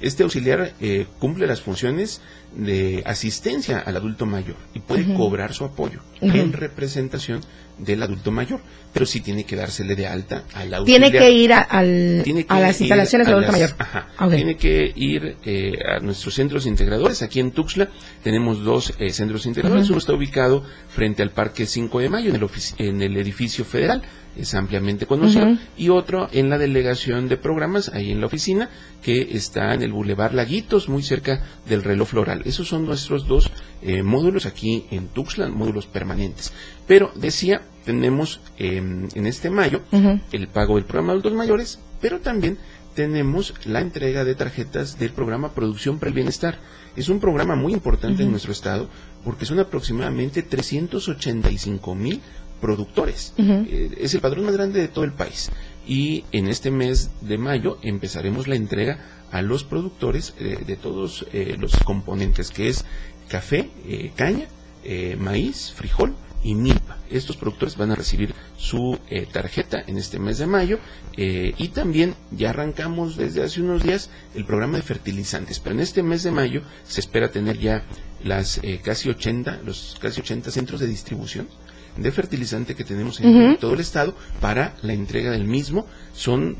[0.00, 2.20] Este auxiliar eh, cumple las funciones
[2.56, 7.40] de asistencia al adulto mayor y puede cobrar su apoyo en representación
[7.78, 8.60] del adulto mayor,
[8.92, 10.84] pero sí tiene que dársele de alta al auxiliar.
[11.10, 13.70] Tiene que ir a, al- Tiene que a las ir instalaciones del a adulto mayor.
[13.78, 14.08] ajá.
[14.20, 14.34] Ok.
[14.34, 17.22] Tiene que ir eh, a nuestros centros integradores.
[17.22, 17.88] Aquí en Tuxtla
[18.22, 19.88] tenemos dos eh, centros integradores.
[19.88, 24.02] Uno está ubicado frente al Parque 5 de Mayo, en el, en el edificio federal,
[24.36, 25.46] es ampliamente conocido.
[25.76, 28.70] Y otro en la delegación de programas, ahí en la oficina,
[29.02, 32.42] que está en el Boulevard Laguitos, muy cerca del reloj floral.
[32.44, 33.50] Esos son nuestros dos
[33.82, 36.52] eh, módulos aquí en Tuxtla, módulos permanentes.
[36.86, 39.82] Pero decía, tenemos eh, en este mayo
[40.30, 42.58] el pago del programa de adultos mayores, pero también
[42.94, 46.58] tenemos la entrega de tarjetas del programa Producción para el Bienestar.
[46.94, 48.88] Es un programa muy importante en nuestro estado
[49.24, 52.20] porque son aproximadamente 385 mil
[52.60, 53.34] productores.
[53.38, 53.66] Ujú.
[53.68, 55.50] Eh, es el padrón más grande de todo el país.
[55.86, 58.98] Y en este mes de mayo empezaremos la entrega
[59.32, 62.84] a los productores eh, de todos eh, los componentes, que es
[63.28, 64.46] café, eh, caña,
[64.84, 66.98] eh, maíz, frijol y milpa.
[67.10, 70.78] Estos productores van a recibir su eh, tarjeta en este mes de mayo
[71.16, 75.80] eh, y también ya arrancamos desde hace unos días el programa de fertilizantes, pero en
[75.80, 77.84] este mes de mayo se espera tener ya
[78.24, 81.48] las eh, casi 80, los casi 80 centros de distribución
[81.96, 85.86] de fertilizante que tenemos en todo el estado para la entrega del mismo.
[86.14, 86.56] Son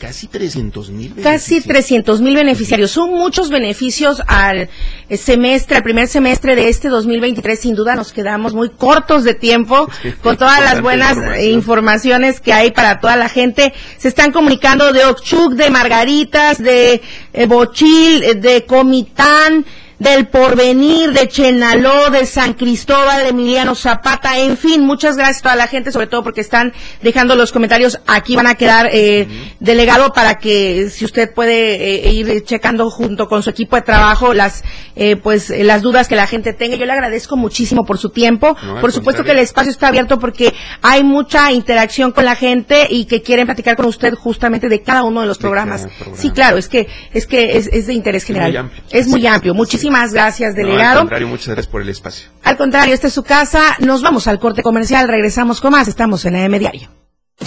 [0.00, 2.90] casi 300 mil Casi 300 mil beneficiarios.
[2.90, 4.70] Son muchos beneficios al
[5.08, 7.60] eh, semestre, al primer semestre de este 2023.
[7.60, 9.88] Sin duda nos quedamos muy cortos de tiempo
[10.22, 13.74] con todas las buenas eh, informaciones que hay para toda la gente.
[13.98, 19.66] Se están comunicando de Ochuc, de Margaritas, de eh, Bochil, de Comitán,
[20.00, 25.42] del Porvenir, de Chenaló, de San Cristóbal, de Emiliano Zapata, en fin, muchas gracias a
[25.42, 28.00] toda la gente, sobre todo porque están dejando los comentarios.
[28.06, 29.28] Aquí van a quedar eh,
[29.60, 34.32] delegado para que si usted puede eh, ir checando junto con su equipo de trabajo
[34.32, 34.64] las
[34.96, 36.76] eh, pues eh, las dudas que la gente tenga.
[36.76, 38.56] Yo le agradezco muchísimo por su tiempo.
[38.62, 42.86] No, por supuesto que el espacio está abierto porque hay mucha interacción con la gente
[42.88, 45.82] y que quieren platicar con usted justamente de cada uno de los programas.
[45.86, 46.16] programa.
[46.16, 48.50] Sí, claro, es que es que es, es de interés general.
[48.50, 48.82] muy amplio.
[48.90, 49.54] Es muy amplio.
[49.54, 50.98] Muchísimas gracias, No, al delegado.
[51.00, 52.28] contrario, muchas gracias por el espacio.
[52.44, 53.76] Al contrario, esta es su casa.
[53.80, 55.08] Nos vamos al corte comercial.
[55.08, 55.88] Regresamos con más.
[55.88, 56.88] Estamos en AM Diario.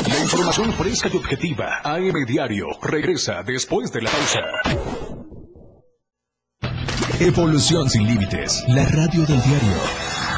[0.07, 1.79] La información fresca y objetiva.
[1.83, 4.39] AM Diario regresa después de la pausa.
[7.19, 8.63] Evolución sin límites.
[8.67, 9.77] La radio del diario.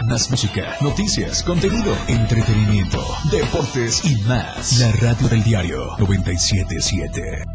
[0.09, 4.79] Más música, noticias, contenido, entretenimiento, deportes y más.
[4.79, 7.54] La radio del diario 977.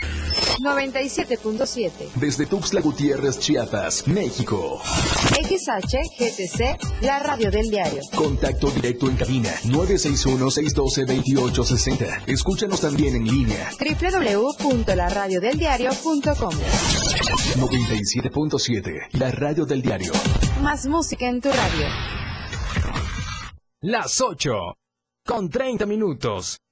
[0.61, 2.13] 97.7.
[2.15, 4.79] Desde Tuxtla Gutiérrez, Chiapas, México.
[5.31, 8.01] XH, GTC, la radio del diario.
[8.15, 12.23] Contacto directo en cabina 961-612-2860.
[12.27, 16.53] Escúchanos también en línea www.laradiodeldiario.com.
[17.57, 19.07] 97.7.
[19.13, 20.11] La radio del diario.
[20.61, 21.87] Más música en tu radio.
[23.81, 24.51] Las 8.
[25.25, 26.57] Con 30 minutos.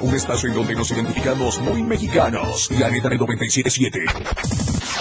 [0.00, 2.70] Un espacio en donde nos identificamos muy mexicanos.
[2.72, 3.98] La Neta del 977.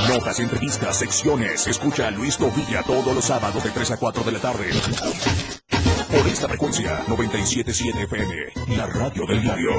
[0.07, 1.67] Notas, entrevistas, secciones.
[1.67, 4.69] Escucha a Luis Tovilla todos los sábados de 3 a 4 de la tarde.
[6.09, 9.71] Por esta frecuencia 977 FM, la radio del diario.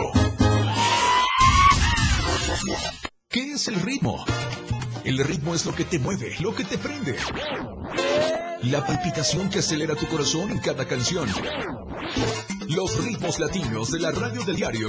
[3.31, 4.23] ¿Qué es el ritmo?
[5.03, 7.17] El ritmo es lo que te mueve, lo que te prende.
[8.65, 11.27] La palpitación que acelera tu corazón en cada canción.
[12.69, 14.89] Los ritmos latinos de la radio del diario.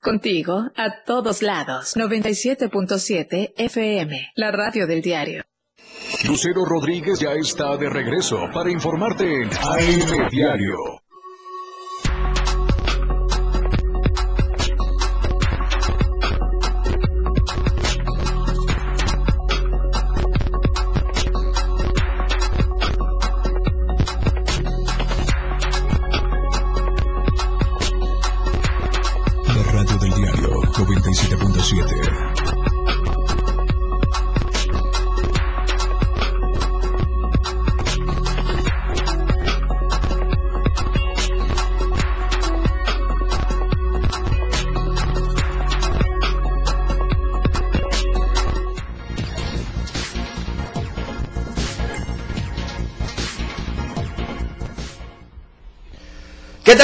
[0.00, 1.96] Contigo, a todos lados.
[1.96, 5.42] 97.7 FM, la radio del diario.
[6.26, 11.01] Lucero Rodríguez ya está de regreso para informarte en AM Diario.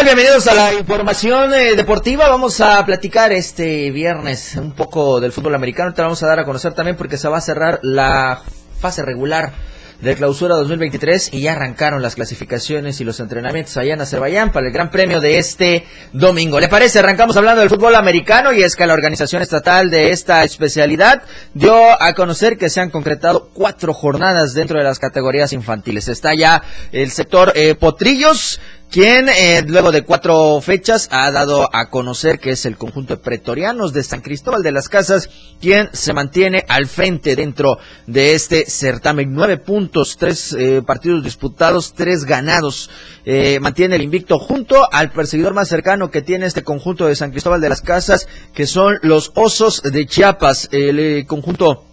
[0.08, 2.30] Bienvenidos a la información eh, deportiva.
[2.30, 5.92] Vamos a platicar este viernes un poco del fútbol americano.
[5.92, 8.40] Te vamos a dar a conocer también porque se va a cerrar la
[8.80, 9.52] fase regular
[10.00, 14.68] de clausura 2023 y ya arrancaron las clasificaciones y los entrenamientos allá en Azerbaiyán para
[14.68, 16.58] el Gran Premio de este domingo.
[16.58, 17.00] ¿Le parece?
[17.00, 22.00] Arrancamos hablando del fútbol americano y es que la organización estatal de esta especialidad dio
[22.00, 26.08] a conocer que se han concretado cuatro jornadas dentro de las categorías infantiles.
[26.08, 31.90] Está ya el sector eh, Potrillos, quien eh, luego de cuatro fechas ha dado a
[31.90, 35.28] conocer que es el conjunto de pretorianos de San Cristóbal de las Casas
[35.60, 39.34] quien se mantiene al frente dentro de este certamen.
[39.34, 42.90] Nueve puntos, tres eh, partidos disputados, tres ganados.
[43.24, 47.30] Eh, mantiene el invicto junto al perseguidor más cercano que tiene este conjunto de San
[47.30, 51.87] Cristóbal de las Casas, que son los Osos de Chiapas, el eh, conjunto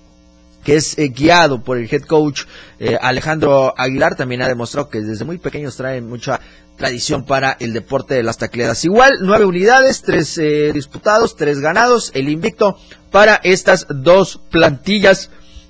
[0.65, 2.41] que es eh, guiado por el head coach
[2.79, 6.41] eh, Alejandro Aguilar, también ha demostrado que desde muy pequeños traen mucha
[6.75, 8.83] tradición para el deporte de las tacleadas.
[8.83, 12.77] Igual, nueve unidades, tres eh, disputados, tres ganados, el invicto
[13.11, 15.29] para estas dos plantillas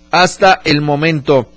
[0.09, 1.49] hasta el momento.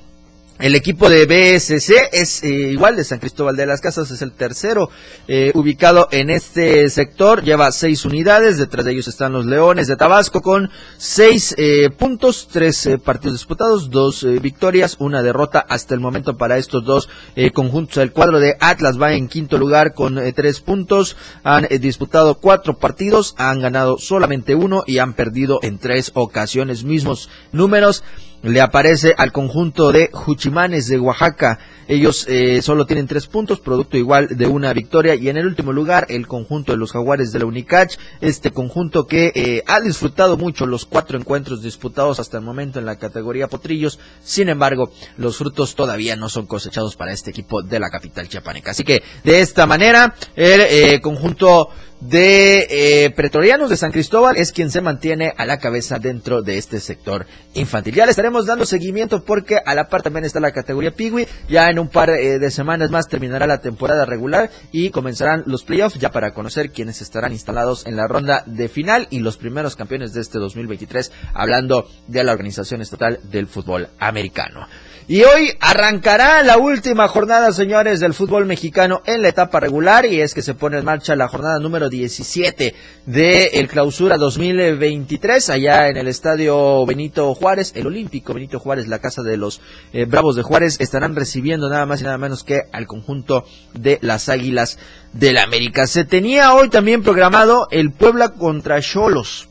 [0.59, 4.33] El equipo de BSC es eh, igual de San Cristóbal de las Casas, es el
[4.33, 4.91] tercero
[5.29, 9.95] eh, ubicado en este sector, lleva seis unidades, detrás de ellos están los Leones de
[9.95, 15.95] Tabasco con seis eh, puntos, tres eh, partidos disputados, dos eh, victorias, una derrota hasta
[15.95, 17.09] el momento para estos dos
[17.55, 17.99] conjuntos.
[17.99, 23.37] El cuadro de Atlas va en quinto lugar con tres puntos, han disputado cuatro partidos,
[23.39, 28.03] han ganado solamente uno y han perdido en tres ocasiones mismos números
[28.43, 31.59] le aparece al conjunto de Juchimanes de Oaxaca.
[31.89, 35.15] Ellos eh, solo tienen tres puntos, producto igual de una victoria.
[35.15, 37.97] Y en el último lugar, el conjunto de los Jaguares de la Unicach.
[38.21, 42.87] Este conjunto que eh, ha disfrutado mucho los cuatro encuentros disputados hasta el momento en
[42.87, 43.99] la categoría Potrillos.
[44.23, 48.73] Sin embargo, los frutos todavía no son cosechados para este equipo de la capital chiapaneca.
[48.73, 54.53] Así que de esta manera, el eh, conjunto de eh, pretorianos de San Cristóbal es
[54.53, 57.95] quien se mantiene a la cabeza dentro de este sector infantil.
[57.95, 61.27] Ya le estaremos dando seguimiento porque a la par también está la categoría Pigui.
[61.49, 65.65] Ya en un par eh, de semanas más terminará la temporada regular y comenzarán los
[65.65, 69.77] playoffs ya para conocer quiénes estarán instalados en la ronda de final y los primeros
[69.77, 74.67] campeones de este 2023 hablando de la organización estatal del fútbol americano.
[75.11, 80.21] Y hoy arrancará la última jornada, señores, del fútbol mexicano en la etapa regular y
[80.21, 82.75] es que se pone en marcha la jornada número 17
[83.07, 88.99] de el clausura 2023 allá en el estadio Benito Juárez, el Olímpico Benito Juárez, la
[88.99, 89.63] casa de los
[89.95, 93.99] eh, Bravos de Juárez, estarán recibiendo nada más y nada menos que al conjunto de
[94.03, 94.79] las Águilas
[95.15, 95.87] del América.
[95.87, 99.49] Se tenía hoy también programado el Puebla contra Cholos.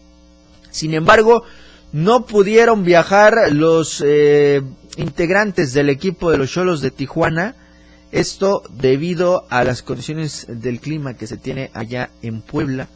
[0.69, 1.45] Sin embargo,
[1.91, 4.61] no pudieron viajar los eh,
[4.97, 7.55] integrantes del equipo de los Cholos de Tijuana.
[8.11, 12.87] Esto debido a las condiciones del clima que se tiene allá en Puebla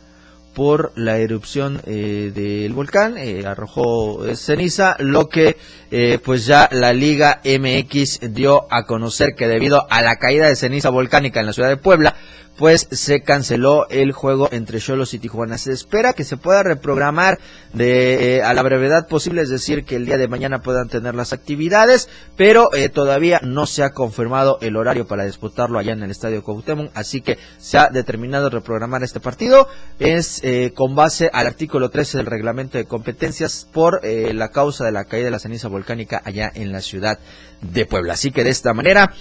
[0.53, 5.57] por la erupción eh, del volcán, eh, arrojó ceniza, lo que
[5.91, 10.55] eh, pues ya la Liga MX dio a conocer que debido a la caída de
[10.55, 12.15] ceniza volcánica en la ciudad de Puebla,
[12.57, 15.57] pues se canceló el juego entre Cholos y Tijuana.
[15.57, 17.39] Se espera que se pueda reprogramar
[17.73, 21.15] de eh, a la brevedad posible, es decir, que el día de mañana puedan tener
[21.15, 26.03] las actividades, pero eh, todavía no se ha confirmado el horario para disputarlo allá en
[26.03, 29.67] el Estadio Cuauhtémoc, así que se ha determinado reprogramar este partido
[29.99, 34.91] es eh, con base al artículo 13 del reglamento de competencias por la causa de
[34.91, 37.19] la caída de la ceniza volcánica allá en la ciudad
[37.61, 38.13] de Puebla.
[38.13, 39.13] Así que de esta manera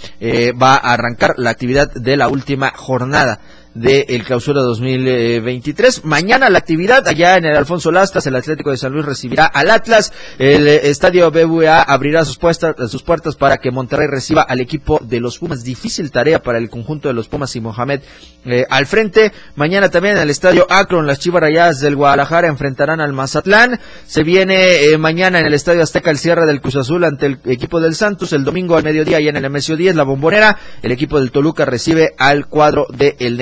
[0.61, 3.41] va a arrancar la actividad de la última jornada
[3.75, 6.05] del el clausura 2023.
[6.05, 9.71] Mañana la actividad allá en el Alfonso Lastas, el Atlético de San Luis recibirá al
[9.71, 10.13] Atlas.
[10.39, 15.01] El eh, estadio BBVA abrirá sus, puertas, sus puertas para que Monterrey reciba al equipo
[15.03, 15.63] de los Pumas.
[15.63, 18.01] Difícil tarea para el conjunto de los Pumas y Mohamed
[18.45, 19.33] eh, al frente.
[19.55, 23.79] Mañana también en el estadio Akron, las Chivas Rayadas del Guadalajara enfrentarán al Mazatlán.
[24.07, 27.39] Se viene eh, mañana en el estadio Azteca el cierre del Cruz Azul ante el
[27.45, 28.33] equipo del Santos.
[28.33, 31.65] El domingo al mediodía y en el MSO 10, la Bombonera, el equipo del Toluca
[31.65, 33.37] recibe al cuadro de El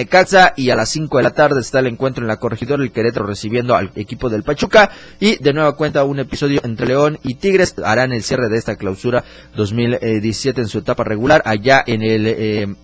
[0.57, 3.27] Y a las 5 de la tarde está el encuentro en la corregidora, el Querétaro
[3.27, 4.91] recibiendo al equipo del Pachuca.
[5.21, 8.77] Y de nueva cuenta un episodio entre León y Tigres harán el cierre de esta
[8.77, 9.23] clausura
[9.57, 12.75] 2017 en su etapa regular allá en el eh,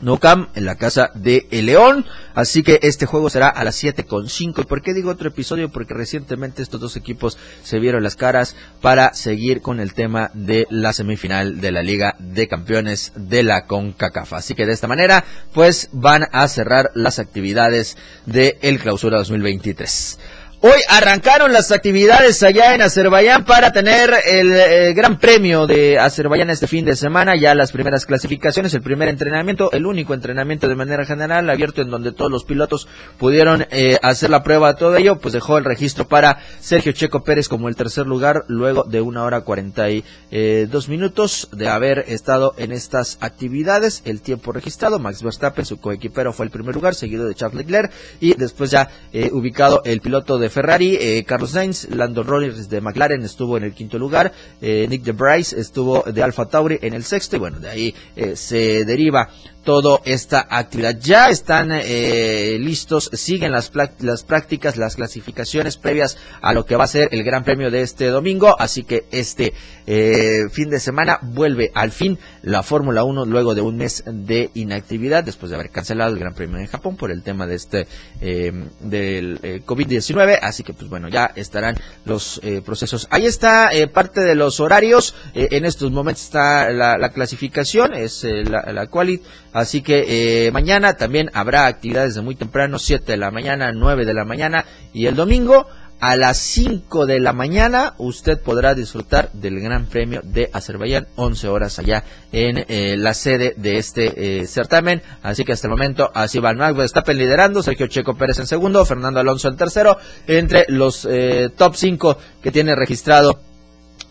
[0.00, 2.06] no Cam en la casa de El León.
[2.34, 4.60] Así que este juego será a las siete con cinco.
[4.60, 5.70] ¿Y por qué digo otro episodio?
[5.70, 10.66] Porque recientemente estos dos equipos se vieron las caras para seguir con el tema de
[10.70, 14.34] la semifinal de la Liga de Campeones de la CONCACAF.
[14.34, 17.96] Así que de esta manera, pues van a cerrar las actividades
[18.26, 20.18] de el Clausura 2023.
[20.60, 26.50] Hoy arrancaron las actividades allá en Azerbaiyán para tener el, eh, Gran Premio de Azerbaiyán
[26.50, 27.36] este fin de semana.
[27.36, 31.90] Ya las primeras clasificaciones, el primer entrenamiento, el único entrenamiento de manera general abierto en
[31.90, 32.88] donde todos los pilotos
[33.18, 34.74] pudieron eh, hacer la prueba.
[34.74, 38.82] Todo ello, pues dejó el registro para Sergio Checo Pérez como el tercer lugar luego
[38.82, 40.02] de una hora cuarenta y
[40.32, 44.02] eh, dos minutos de haber estado en estas actividades.
[44.04, 47.92] El tiempo registrado, Max Verstappen, su coequipero, fue el primer lugar, seguido de Charles Leclerc
[48.18, 48.90] y después ya
[49.30, 53.72] ubicado el piloto de Ferrari, eh, Carlos Sainz, Lando Norris de McLaren estuvo en el
[53.72, 57.58] quinto lugar, eh, Nick de Bryce estuvo de Alfa Tauri en el sexto y bueno,
[57.58, 59.28] de ahí eh, se deriva
[59.68, 60.98] toda esta actividad.
[60.98, 66.84] Ya están eh, listos, siguen las, las prácticas, las clasificaciones previas a lo que va
[66.84, 69.52] a ser el Gran Premio de este domingo, así que este
[69.86, 74.48] eh, fin de semana vuelve al fin la Fórmula 1 luego de un mes de
[74.54, 77.86] inactividad, después de haber cancelado el Gran Premio en Japón por el tema de este
[78.22, 78.50] eh,
[78.80, 83.06] del COVID-19, así que pues bueno, ya estarán los procesos.
[83.10, 88.86] Ahí está parte de los horarios, en estos momentos está la, clasificación, es la, la
[88.86, 89.20] quali
[89.58, 94.04] Así que eh, mañana también habrá actividades de muy temprano, 7 de la mañana, 9
[94.04, 95.66] de la mañana y el domingo
[95.98, 101.48] a las 5 de la mañana usted podrá disfrutar del Gran Premio de Azerbaiyán, 11
[101.48, 105.02] horas allá en eh, la sede de este eh, certamen.
[105.24, 108.84] Así que hasta el momento así va Max Verstappen liderando, Sergio Checo Pérez en segundo,
[108.84, 109.98] Fernando Alonso en tercero,
[110.28, 111.08] entre los
[111.56, 113.40] top 5 que tiene registrado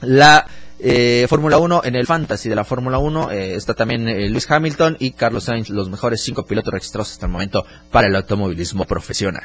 [0.01, 0.45] la
[0.79, 4.49] eh, Fórmula 1, en el Fantasy de la Fórmula 1 eh, está también eh, Luis
[4.49, 8.85] Hamilton y Carlos Sainz, los mejores cinco pilotos registrados hasta el momento para el automovilismo
[8.85, 9.43] profesional.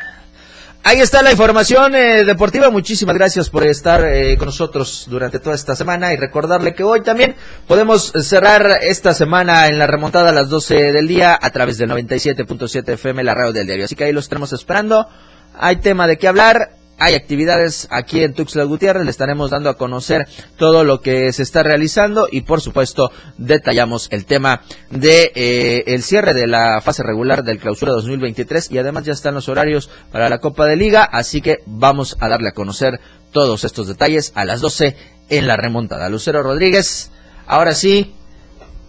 [0.85, 2.69] Ahí está la información eh, deportiva.
[2.69, 4.05] Muchísimas gracias por estar
[4.37, 7.37] con nosotros durante toda esta semana y recordarle que hoy también
[7.69, 11.89] podemos cerrar esta semana en la remontada a las 12 del día a través del
[11.91, 13.85] 97.7 FM, la radio del diario.
[13.85, 15.09] Así que ahí lo estaremos esperando.
[15.55, 19.77] Hay tema de qué hablar hay actividades aquí en Tuxtla Gutiérrez, le estaremos dando a
[19.77, 25.83] conocer todo lo que se está realizando y por supuesto detallamos el tema de eh,
[25.89, 29.91] el cierre de la fase regular del clausura 2023 y además ya están los horarios
[30.13, 33.01] para la Copa de Liga, así que vamos a darle a conocer
[33.33, 34.97] todos estos detalles a las 12
[35.29, 36.09] en la remontada.
[36.09, 37.11] Lucero Rodríguez,
[37.49, 38.15] ahora sí,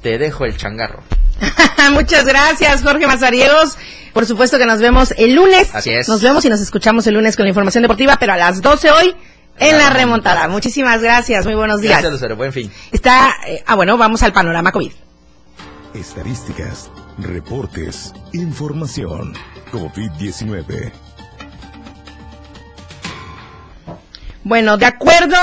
[0.04, 1.02] te dejo el changarro.
[1.94, 3.76] Muchas gracias, Jorge Mazariegos.
[4.14, 5.74] Por supuesto que nos vemos el lunes.
[5.74, 6.08] Así es.
[6.08, 8.92] Nos vemos y nos escuchamos el lunes con la información deportiva, pero a las 12
[8.92, 9.16] hoy
[9.60, 10.48] en la remontada.
[10.48, 11.46] Muchísimas gracias.
[11.46, 11.94] Muy buenos días.
[11.94, 12.36] Gracias, Lucero.
[12.36, 12.72] Buen fin.
[12.92, 14.92] Está, eh, ah, bueno, vamos al panorama COVID.
[15.96, 19.34] Estadísticas, reportes, información.
[19.72, 20.92] COVID-19.
[24.44, 25.38] Bueno, de acuerdo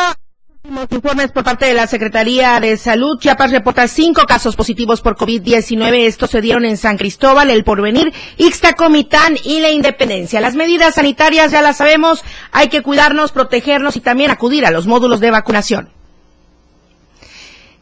[0.71, 3.19] informes por parte de la Secretaría de Salud.
[3.19, 6.07] Chiapas reporta cinco casos positivos por COVID-19.
[6.07, 10.41] Estos se dieron en San Cristóbal, El Porvenir, Ixtacomitán y La Independencia.
[10.41, 12.23] Las medidas sanitarias ya las sabemos.
[12.53, 15.91] Hay que cuidarnos, protegernos y también acudir a los módulos de vacunación.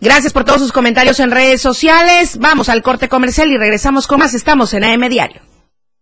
[0.00, 2.38] Gracias por todos sus comentarios en redes sociales.
[2.38, 4.32] Vamos al corte comercial y regresamos con más.
[4.34, 5.42] Estamos en AM Diario.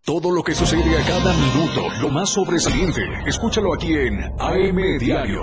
[0.05, 5.43] Todo lo que sucede a cada minuto, lo más sobresaliente, escúchalo aquí en AM Diario.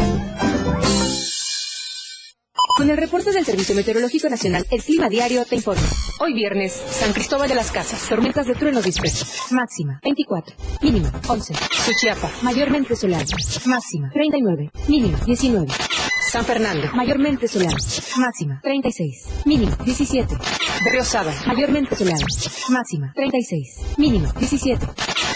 [2.77, 5.81] Con el reporte del Servicio Meteorológico Nacional, el Clima Diario te informa.
[6.19, 9.51] Hoy viernes, San Cristóbal de las Casas, tormentas de trueno dispersos.
[9.51, 10.55] Máxima, 24.
[10.81, 11.53] Mínima, 11.
[11.85, 13.25] Suchiapa, mayormente solar.
[13.65, 14.71] Máxima, 39.
[14.87, 15.67] Mínima, 19.
[16.31, 17.73] San Fernando, mayormente solar.
[18.17, 19.27] Máxima, 36.
[19.45, 20.35] Mínima, 17.
[20.85, 22.19] Berriosada, mayormente solar.
[22.69, 23.97] Máxima, 36.
[23.97, 24.87] Mínima, 17.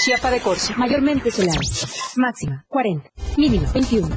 [0.04, 1.58] Chiapa de Corzo, mayormente solar.
[2.16, 3.10] Máxima, 40.
[3.38, 4.16] Mínima, 21.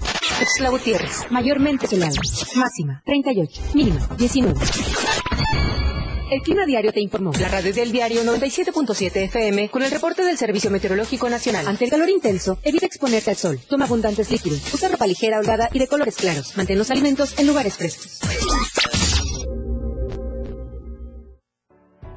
[0.70, 2.12] Gutiérrez, mayormente solar.
[2.54, 3.62] Máxima, 38.
[3.74, 4.54] Mínima, 19.
[6.30, 7.32] El Clima Diario te informó.
[7.40, 11.66] La radio del diario 97.7 FM con el reporte del Servicio Meteorológico Nacional.
[11.66, 13.58] Ante el calor intenso, evita exponerte al sol.
[13.68, 14.72] Toma abundantes líquidos.
[14.72, 16.56] Usa ropa ligera, holgada y de colores claros.
[16.56, 18.20] Mantén los alimentos en lugares frescos.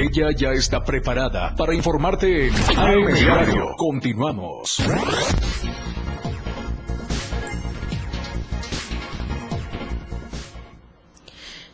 [0.00, 3.74] Ella ya está preparada para informarte en AM Diario.
[3.76, 4.78] Continuamos.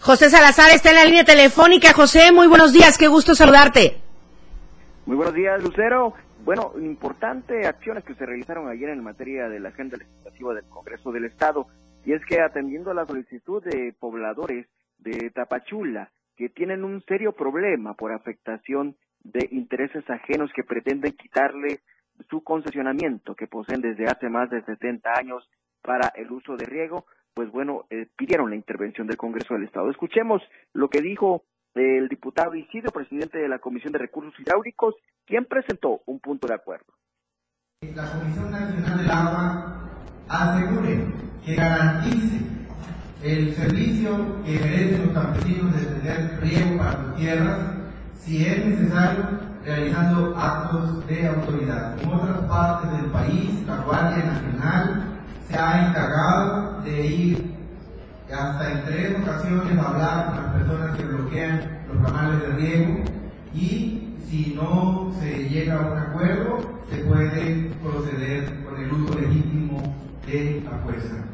[0.01, 1.93] José Salazar está en la línea telefónica.
[1.93, 3.99] José, muy buenos días, qué gusto saludarte.
[5.05, 6.15] Muy buenos días, Lucero.
[6.47, 11.13] Bueno, importantes acciones que se realizaron ayer en materia de la agenda legislativa del Congreso
[11.13, 11.67] del Estado,
[12.07, 14.67] y es que atendiendo a la solicitud de pobladores
[14.97, 21.81] de Tapachula, que tienen un serio problema por afectación de intereses ajenos que pretenden quitarle
[22.31, 25.49] su concesionamiento que poseen desde hace más de 70 años
[25.83, 29.91] para el uso de riego, pues bueno, eh, pidieron la intervención del Congreso del Estado.
[29.91, 34.95] Escuchemos lo que dijo el diputado Isidro, presidente de la Comisión de Recursos Hidráulicos,
[35.27, 36.87] quien presentó un punto de acuerdo.
[37.95, 39.91] La Comisión Nacional del Agua
[40.29, 41.05] asegure
[41.45, 42.64] que garantice
[43.25, 47.59] el servicio que merecen los campesinos de tener riego para sus tierras,
[48.23, 49.25] si es necesario,
[49.65, 51.99] realizando actos de autoridad.
[52.03, 55.05] En otras partes del país, la Guardia Nacional
[55.49, 57.55] se ha encargado de ir
[58.31, 63.05] hasta en tres ocasiones a hablar con las personas que bloquean los canales de riego
[63.55, 66.59] y si no se llega a un acuerdo,
[66.91, 69.81] se puede proceder con el uso legítimo
[70.27, 71.34] de la fuerza.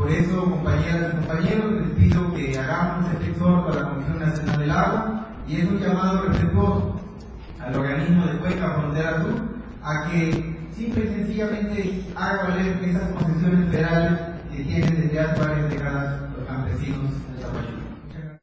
[0.00, 4.58] Por eso, compañeras y compañeros, les pido que hagamos este exhorto a la Comisión Nacional
[4.58, 7.00] del Agua y es un llamado respetuoso
[7.60, 9.34] al organismo de Cuenca Frontera Sur
[9.82, 10.32] a que
[10.72, 14.18] simple y sencillamente haga valer esas concesiones federales
[14.50, 18.40] que tienen desde hace varias décadas los campesinos de Zapachula.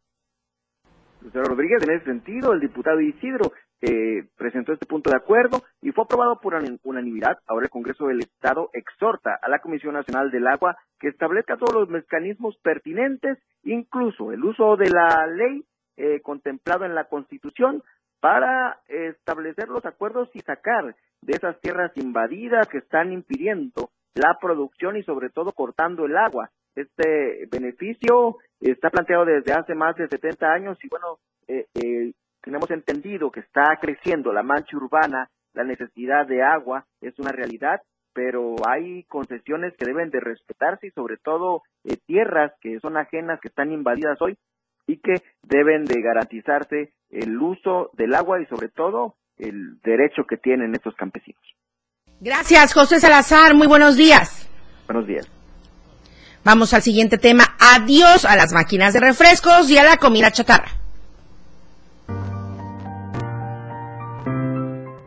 [1.22, 3.52] Lucero Rodríguez, en ese sentido, el diputado Isidro
[3.82, 7.40] eh, presentó este punto de acuerdo y fue aprobado por unanimidad.
[7.48, 11.74] Ahora el Congreso del Estado exhorta a la Comisión Nacional del Agua que establezca todos
[11.74, 15.64] los mecanismos pertinentes, incluso el uso de la ley
[15.96, 17.84] eh, contemplado en la Constitución,
[18.20, 24.98] para establecer los acuerdos y sacar de esas tierras invadidas que están impidiendo la producción
[24.98, 26.50] y sobre todo cortando el agua.
[26.76, 32.12] Este beneficio está planteado desde hace más de 70 años y bueno, eh, eh,
[32.42, 37.82] tenemos entendido que está creciendo la mancha urbana, la necesidad de agua es una realidad,
[38.14, 43.40] pero hay concesiones que deben de respetarse y sobre todo eh, tierras que son ajenas,
[43.42, 44.38] que están invadidas hoy
[44.86, 50.38] y que deben de garantizarse el uso del agua y sobre todo el derecho que
[50.38, 51.42] tienen estos campesinos.
[52.20, 53.56] Gracias, José Salazar.
[53.56, 54.48] Muy buenos días.
[54.86, 55.28] Buenos días.
[56.44, 57.44] Vamos al siguiente tema.
[57.60, 60.87] Adiós a las máquinas de refrescos y a la comida chatarra.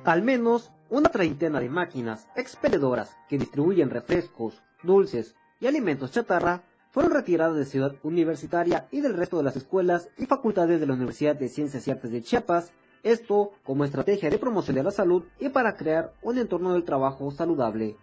[0.05, 7.12] Al menos una treintena de máquinas expendedoras que distribuyen refrescos, dulces y alimentos chatarra fueron
[7.12, 11.36] retiradas de Ciudad Universitaria y del resto de las escuelas y facultades de la Universidad
[11.36, 12.72] de Ciencias y Artes de Chiapas,
[13.03, 17.30] esto como estrategia de promoción de la salud y para crear un entorno del trabajo
[17.30, 17.96] saludable.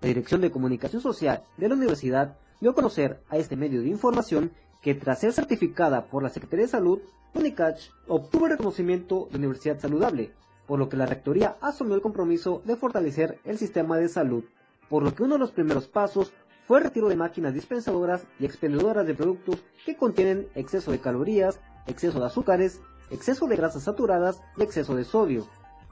[0.00, 3.88] La Dirección de Comunicación Social de la Universidad dio a conocer a este medio de
[3.88, 4.50] información
[4.82, 6.98] que tras ser certificada por la Secretaría de Salud,
[7.32, 10.32] Unicach obtuvo el reconocimiento de Universidad Saludable,
[10.68, 14.44] por lo que la Rectoría asumió el compromiso de fortalecer el sistema de salud,
[14.88, 16.32] por lo que uno de los primeros pasos
[16.66, 21.58] fue el retiro de máquinas dispensadoras y expendedoras de productos que contienen exceso de calorías,
[21.86, 25.46] exceso de azúcares, exceso de grasas saturadas y exceso de sodio.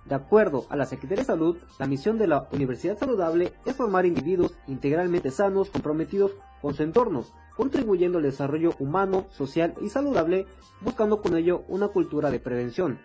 [0.05, 4.05] De acuerdo a la Secretaría de Salud, la misión de la Universidad Saludable es formar
[4.05, 7.25] individuos integralmente sanos comprometidos con su entorno,
[7.57, 10.47] contribuyendo al desarrollo humano, social y saludable,
[10.83, 12.99] buscando con ello una cultura de prevención.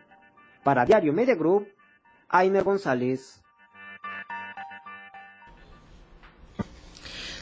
[0.64, 1.68] Para Diario Media Group,
[2.30, 3.42] Ainer González.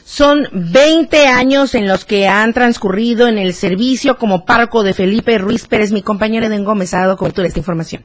[0.04, 5.38] Son 20 años en los que han transcurrido en el servicio como párroco de Felipe
[5.38, 5.92] Ruiz Pérez.
[5.92, 8.04] Mi compañero Eden Gómez ha dado cobertura de esta información.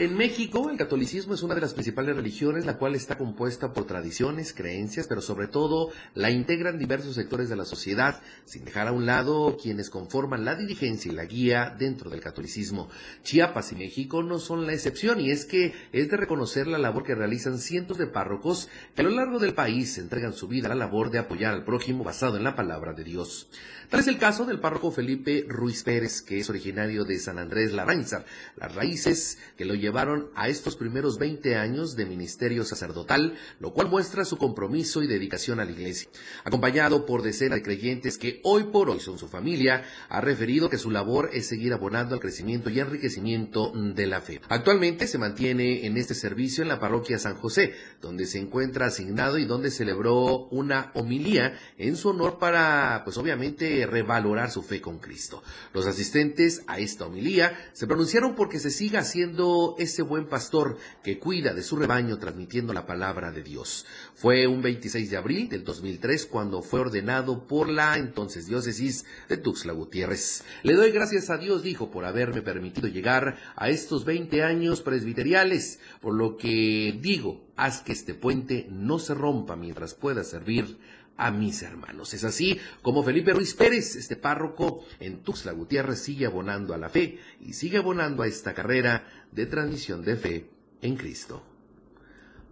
[0.00, 3.84] En México, el catolicismo es una de las principales religiones, la cual está compuesta por
[3.84, 8.92] tradiciones, creencias, pero sobre todo la integran diversos sectores de la sociedad, sin dejar a
[8.92, 12.88] un lado quienes conforman la dirigencia y la guía dentro del catolicismo.
[13.24, 17.02] Chiapas y México no son la excepción, y es que es de reconocer la labor
[17.02, 20.76] que realizan cientos de párrocos que a lo largo del país entregan su vida a
[20.76, 23.48] la labor de apoyar al prójimo basado en la palabra de Dios.
[23.88, 27.72] Tal es el caso del párroco Felipe Ruiz Pérez, que es originario de San Andrés
[27.72, 28.26] Larrainzar,
[28.56, 33.88] las raíces que lo llevaron a estos primeros 20 años de ministerio sacerdotal, lo cual
[33.88, 36.10] muestra su compromiso y dedicación a la iglesia.
[36.44, 40.76] Acompañado por decenas de creyentes que hoy por hoy son su familia, ha referido que
[40.76, 44.42] su labor es seguir abonando al crecimiento y enriquecimiento de la fe.
[44.50, 47.72] Actualmente se mantiene en este servicio en la parroquia San José,
[48.02, 53.77] donde se encuentra asignado y donde celebró una homilía en su honor para, pues obviamente,
[53.86, 55.42] revalorar su fe con Cristo.
[55.72, 61.18] Los asistentes a esta homilía se pronunciaron porque se siga siendo ese buen pastor que
[61.18, 63.86] cuida de su rebaño transmitiendo la palabra de Dios.
[64.14, 69.36] Fue un 26 de abril del 2003 cuando fue ordenado por la entonces diócesis de
[69.36, 70.44] Tuxtla Gutiérrez.
[70.62, 75.80] Le doy gracias a Dios, dijo, por haberme permitido llegar a estos 20 años presbiteriales,
[76.00, 80.78] por lo que digo, haz que este puente no se rompa mientras pueda servir
[81.18, 82.14] a mis hermanos.
[82.14, 86.88] Es así como Felipe Ruiz Pérez, este párroco en Tuxtla Gutiérrez, sigue abonando a la
[86.88, 90.50] fe y sigue abonando a esta carrera de transmisión de fe
[90.80, 91.42] en Cristo.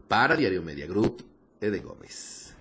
[0.08, 1.24] Para Diario Media Group,
[1.60, 2.54] Ede Gómez.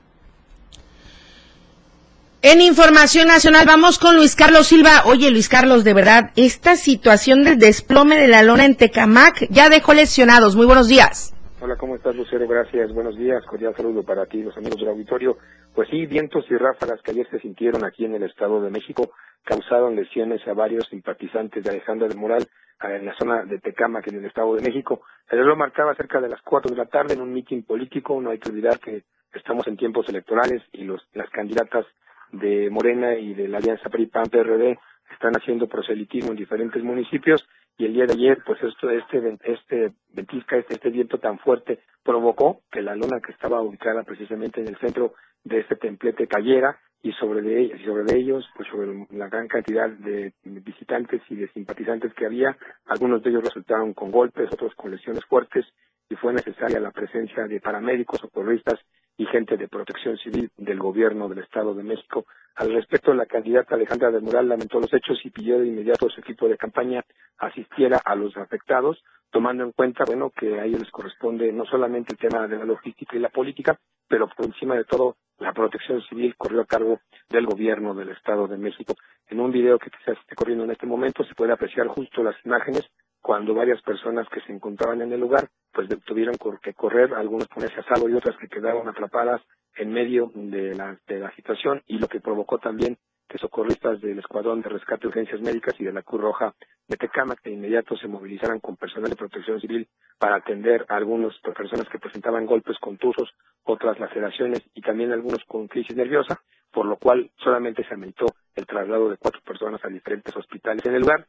[2.42, 5.06] En Información Nacional vamos con Luis Carlos Silva.
[5.06, 9.70] Oye, Luis Carlos, de verdad, esta situación del desplome de la lona en Tecamac ya
[9.70, 10.56] dejó lesionados.
[10.56, 11.34] Muy buenos días.
[11.60, 12.48] Hola, ¿cómo estás, Lucero?
[12.48, 12.94] Gracias.
[12.94, 13.44] Buenos días.
[13.46, 15.40] Cordial saludo para ti, los amigos del auditorio.
[15.76, 19.12] Pues sí, vientos y ráfagas que ayer se sintieron aquí en el Estado de México
[19.44, 22.48] causaron lesiones a varios simpatizantes de Alejandra del Moral
[22.82, 25.02] en la zona de Tecamac, en el Estado de México.
[25.30, 28.22] El lo marcaba cerca de las cuatro de la tarde en un mitin político.
[28.22, 29.04] No hay que olvidar que
[29.34, 31.86] estamos en tiempos electorales y los, las candidatas
[32.32, 34.80] de Morena y de la Alianza PRI-PAN-PRD
[35.12, 37.46] están haciendo proselitismo en diferentes municipios
[37.78, 41.80] y el día de ayer pues esto este este ventisca este, este viento tan fuerte
[42.04, 45.14] provocó que la lona que estaba ubicada precisamente en el centro
[45.44, 49.90] de este templete cayera y sobre de ellos, sobre ellos pues sobre la gran cantidad
[49.90, 54.92] de visitantes y de simpatizantes que había algunos de ellos resultaron con golpes otros con
[54.92, 55.66] lesiones fuertes
[56.10, 58.80] y fue necesaria la presencia de paramédicos socorristas
[59.18, 62.26] y gente de protección civil del gobierno del Estado de México.
[62.56, 66.10] Al respecto, la candidata Alejandra del Moral lamentó los hechos y pidió de inmediato a
[66.10, 67.04] su equipo de campaña
[67.38, 72.14] asistiera a los afectados, tomando en cuenta, bueno, que a ellos les corresponde no solamente
[72.14, 76.02] el tema de la logística y la política, pero por encima de todo la protección
[76.04, 78.96] civil corrió a cargo del gobierno del Estado de México.
[79.28, 82.36] En un video que quizás esté corriendo en este momento se puede apreciar justo las
[82.46, 82.90] imágenes
[83.26, 87.80] cuando varias personas que se encontraban en el lugar pues tuvieron que correr, algunos ponerse
[87.80, 89.42] a salvo y otras que quedaron atrapadas
[89.78, 94.20] en medio de la, de la situación y lo que provocó también que socorristas del
[94.20, 96.54] Escuadrón de Rescate de Urgencias Médicas y de la Cruz Roja
[96.88, 99.88] de Tecama de inmediato se movilizaran con personal de protección civil
[100.20, 105.68] para atender a algunas personas que presentaban golpes contusos, otras laceraciones y también algunos con
[105.68, 110.36] crisis nerviosa, por lo cual solamente se aumentó el traslado de cuatro personas a diferentes
[110.38, 111.26] hospitales en el lugar.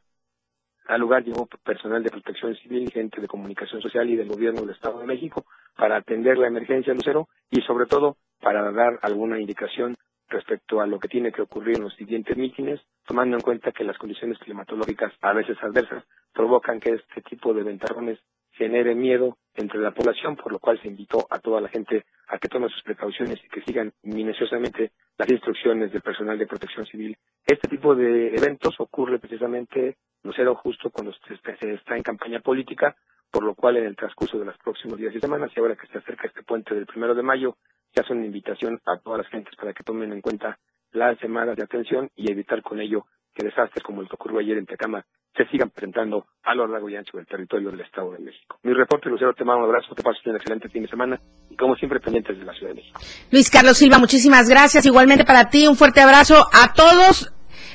[0.87, 4.69] Al lugar llegó personal de protección civil, gente de comunicación social y del gobierno del
[4.69, 9.97] Estado de México para atender la emergencia Lucero y sobre todo para dar alguna indicación
[10.29, 13.83] respecto a lo que tiene que ocurrir en los siguientes mítines, tomando en cuenta que
[13.83, 18.19] las condiciones climatológicas a veces adversas provocan que este tipo de ventarones
[18.51, 22.37] genere miedo entre la población, por lo cual se invitó a toda la gente a
[22.37, 27.17] que tome sus precauciones y que sigan minuciosamente las instrucciones del personal de protección civil.
[27.45, 29.97] Este tipo de eventos ocurre precisamente,
[30.33, 31.33] será justo cuando se
[31.73, 32.95] está en campaña política,
[33.31, 35.87] por lo cual en el transcurso de los próximos días y semanas, y ahora que
[35.87, 37.57] se acerca este puente del primero de mayo,
[37.93, 40.57] se hace una invitación a todas las gentes para que tomen en cuenta
[40.91, 44.57] las semanas de atención y evitar con ello que desastres como el que ocurrió ayer
[44.57, 45.05] en Tecama
[45.35, 48.57] se sigan presentando a lo largo y ancho del territorio del Estado de México.
[48.63, 51.19] Mi reporte, Lucero, te mando un abrazo, te paso un excelente fin de semana
[51.49, 52.99] y como siempre pendientes de la Ciudad de México.
[53.31, 54.85] Luis Carlos Silva, muchísimas gracias.
[54.87, 57.31] Igualmente para ti, un fuerte abrazo a todos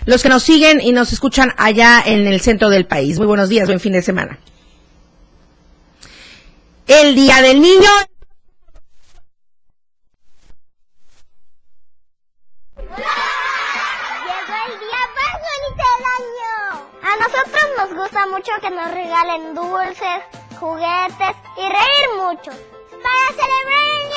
[0.06, 3.18] los que nos siguen y nos escuchan allá en el centro del país.
[3.18, 4.38] Muy buenos días, buen fin de semana.
[6.86, 7.88] El Día del Niño.
[17.02, 20.22] A nosotros nos gusta mucho que nos regalen dulces,
[20.58, 22.50] juguetes y reír mucho.
[22.50, 24.11] Para celebrar el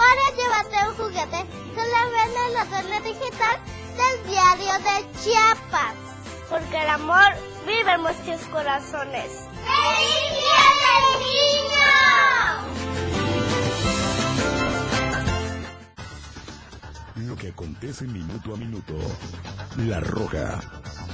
[0.00, 1.40] Para llevarte un juguete
[1.74, 3.56] que le venden en la torre digital
[3.98, 5.96] del diario de Chiapas.
[6.48, 7.30] Porque el amor
[7.66, 9.46] vive en nuestros corazones.
[9.60, 11.04] ¡Feliz Día del
[17.16, 17.28] Niño!
[17.28, 18.94] Lo que acontece minuto a minuto.
[19.76, 20.60] La Roja,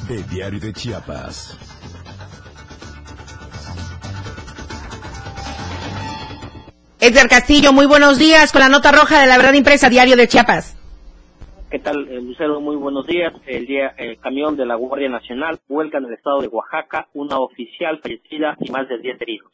[0.06, 1.58] de Diario de Chiapas.
[7.06, 10.26] Edgar Castillo, muy buenos días con la nota roja de la verdad impresa, Diario de
[10.26, 10.76] Chiapas.
[11.70, 12.60] ¿Qué tal, eh, Lucero?
[12.60, 13.32] Muy buenos días.
[13.46, 17.38] El, día, el camión de la Guardia Nacional vuelca en el estado de Oaxaca una
[17.38, 19.52] oficial fallecida y más de 10 heridos.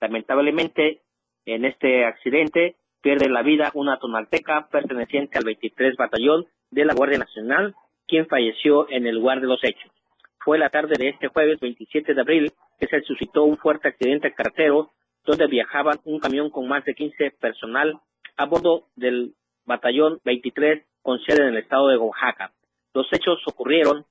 [0.00, 1.02] Lamentablemente,
[1.44, 7.18] en este accidente pierde la vida una tonalteca perteneciente al 23 Batallón de la Guardia
[7.18, 7.74] Nacional,
[8.08, 9.92] quien falleció en el lugar de los hechos.
[10.38, 14.32] Fue la tarde de este jueves 27 de abril que se suscitó un fuerte accidente
[14.32, 14.92] carretero
[15.26, 18.00] donde viajaban un camión con más de 15 personal
[18.36, 22.52] a bordo del Batallón 23 con sede en el estado de Oaxaca.
[22.94, 24.06] Los hechos ocurrieron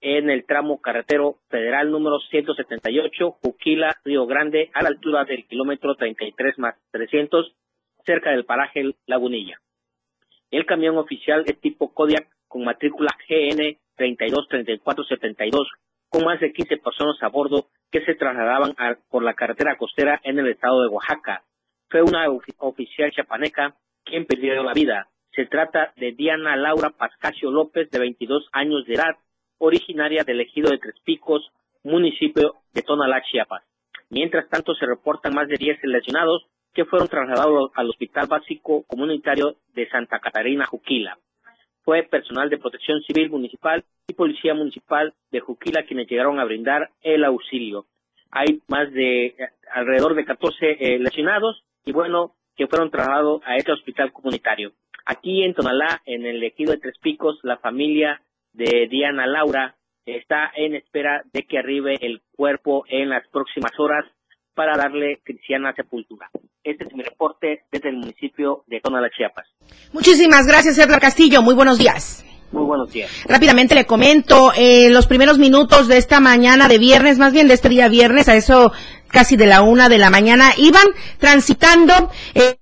[0.00, 5.94] en el tramo carretero federal número 178, Juquila, Río Grande, a la altura del kilómetro
[5.94, 7.54] 33 más 300,
[8.04, 9.60] cerca del paraje Lagunilla.
[10.50, 15.68] El camión oficial es tipo Kodiak con matrícula GN 323472,
[16.10, 18.74] con más de 15 personas a bordo que se trasladaban
[19.08, 21.44] por la carretera costera en el estado de Oaxaca.
[21.88, 22.26] Fue una
[22.58, 25.08] oficial chapaneca quien perdió la vida.
[25.32, 29.16] Se trata de Diana Laura Pascasio López, de 22 años de edad,
[29.58, 31.50] originaria del ejido de Tres Picos,
[31.84, 33.62] municipio de Tonalá, Chiapas.
[34.08, 39.56] Mientras tanto, se reportan más de 10 lesionados que fueron trasladados al Hospital Básico Comunitario
[39.74, 41.18] de Santa Catarina, Juquila.
[41.82, 46.90] Fue personal de protección civil municipal y policía municipal de Juquila quienes llegaron a brindar
[47.02, 47.86] el auxilio.
[48.30, 49.34] Hay más de
[49.72, 54.72] alrededor de 14 eh, lesionados y bueno, que fueron trasladados a este hospital comunitario.
[55.06, 58.20] Aquí en Tonalá, en el ejido de Tres Picos, la familia
[58.52, 64.04] de Diana Laura está en espera de que arribe el cuerpo en las próximas horas
[64.54, 66.30] para darle cristiana sepultura.
[66.62, 69.46] Este es mi reporte desde el municipio de Tonalá, Chiapas.
[69.92, 71.42] Muchísimas gracias, Edgar Castillo.
[71.42, 72.24] Muy buenos días.
[72.52, 73.10] Muy buenos días.
[73.26, 77.54] Rápidamente le comento, en los primeros minutos de esta mañana de viernes, más bien de
[77.54, 78.72] este día viernes, a eso
[79.08, 80.86] casi de la una de la mañana, iban
[81.18, 82.10] transitando.
[82.34, 82.56] Eh,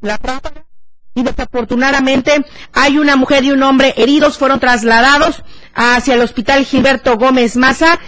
[0.00, 0.18] la
[1.14, 5.42] y desafortunadamente hay una mujer y un hombre heridos, fueron trasladados
[5.74, 7.98] hacia el hospital Gilberto Gómez Maza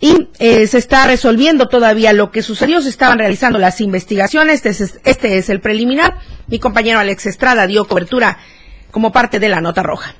[0.00, 2.80] y eh, se está resolviendo todavía lo que sucedió.
[2.82, 4.56] Se estaban realizando las investigaciones.
[4.64, 6.18] Este es, este es el preliminar.
[6.46, 8.38] Mi compañero Alex Estrada dio cobertura
[8.90, 10.14] como parte de la nota roja.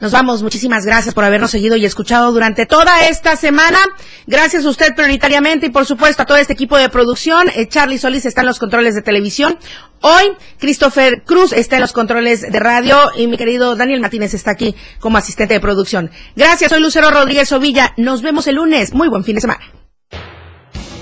[0.00, 0.42] Nos vamos.
[0.42, 3.78] Muchísimas gracias por habernos seguido y escuchado durante toda esta semana.
[4.26, 7.48] Gracias a usted prioritariamente y por supuesto a todo este equipo de producción.
[7.54, 9.58] Eh, Charlie Solís está en los controles de televisión.
[10.00, 14.50] Hoy Christopher Cruz está en los controles de radio y mi querido Daniel Martínez está
[14.50, 16.10] aquí como asistente de producción.
[16.36, 16.70] Gracias.
[16.70, 17.94] Soy Lucero Rodríguez Ovilla.
[17.96, 18.92] Nos vemos el lunes.
[18.92, 19.83] Muy buen fin de semana.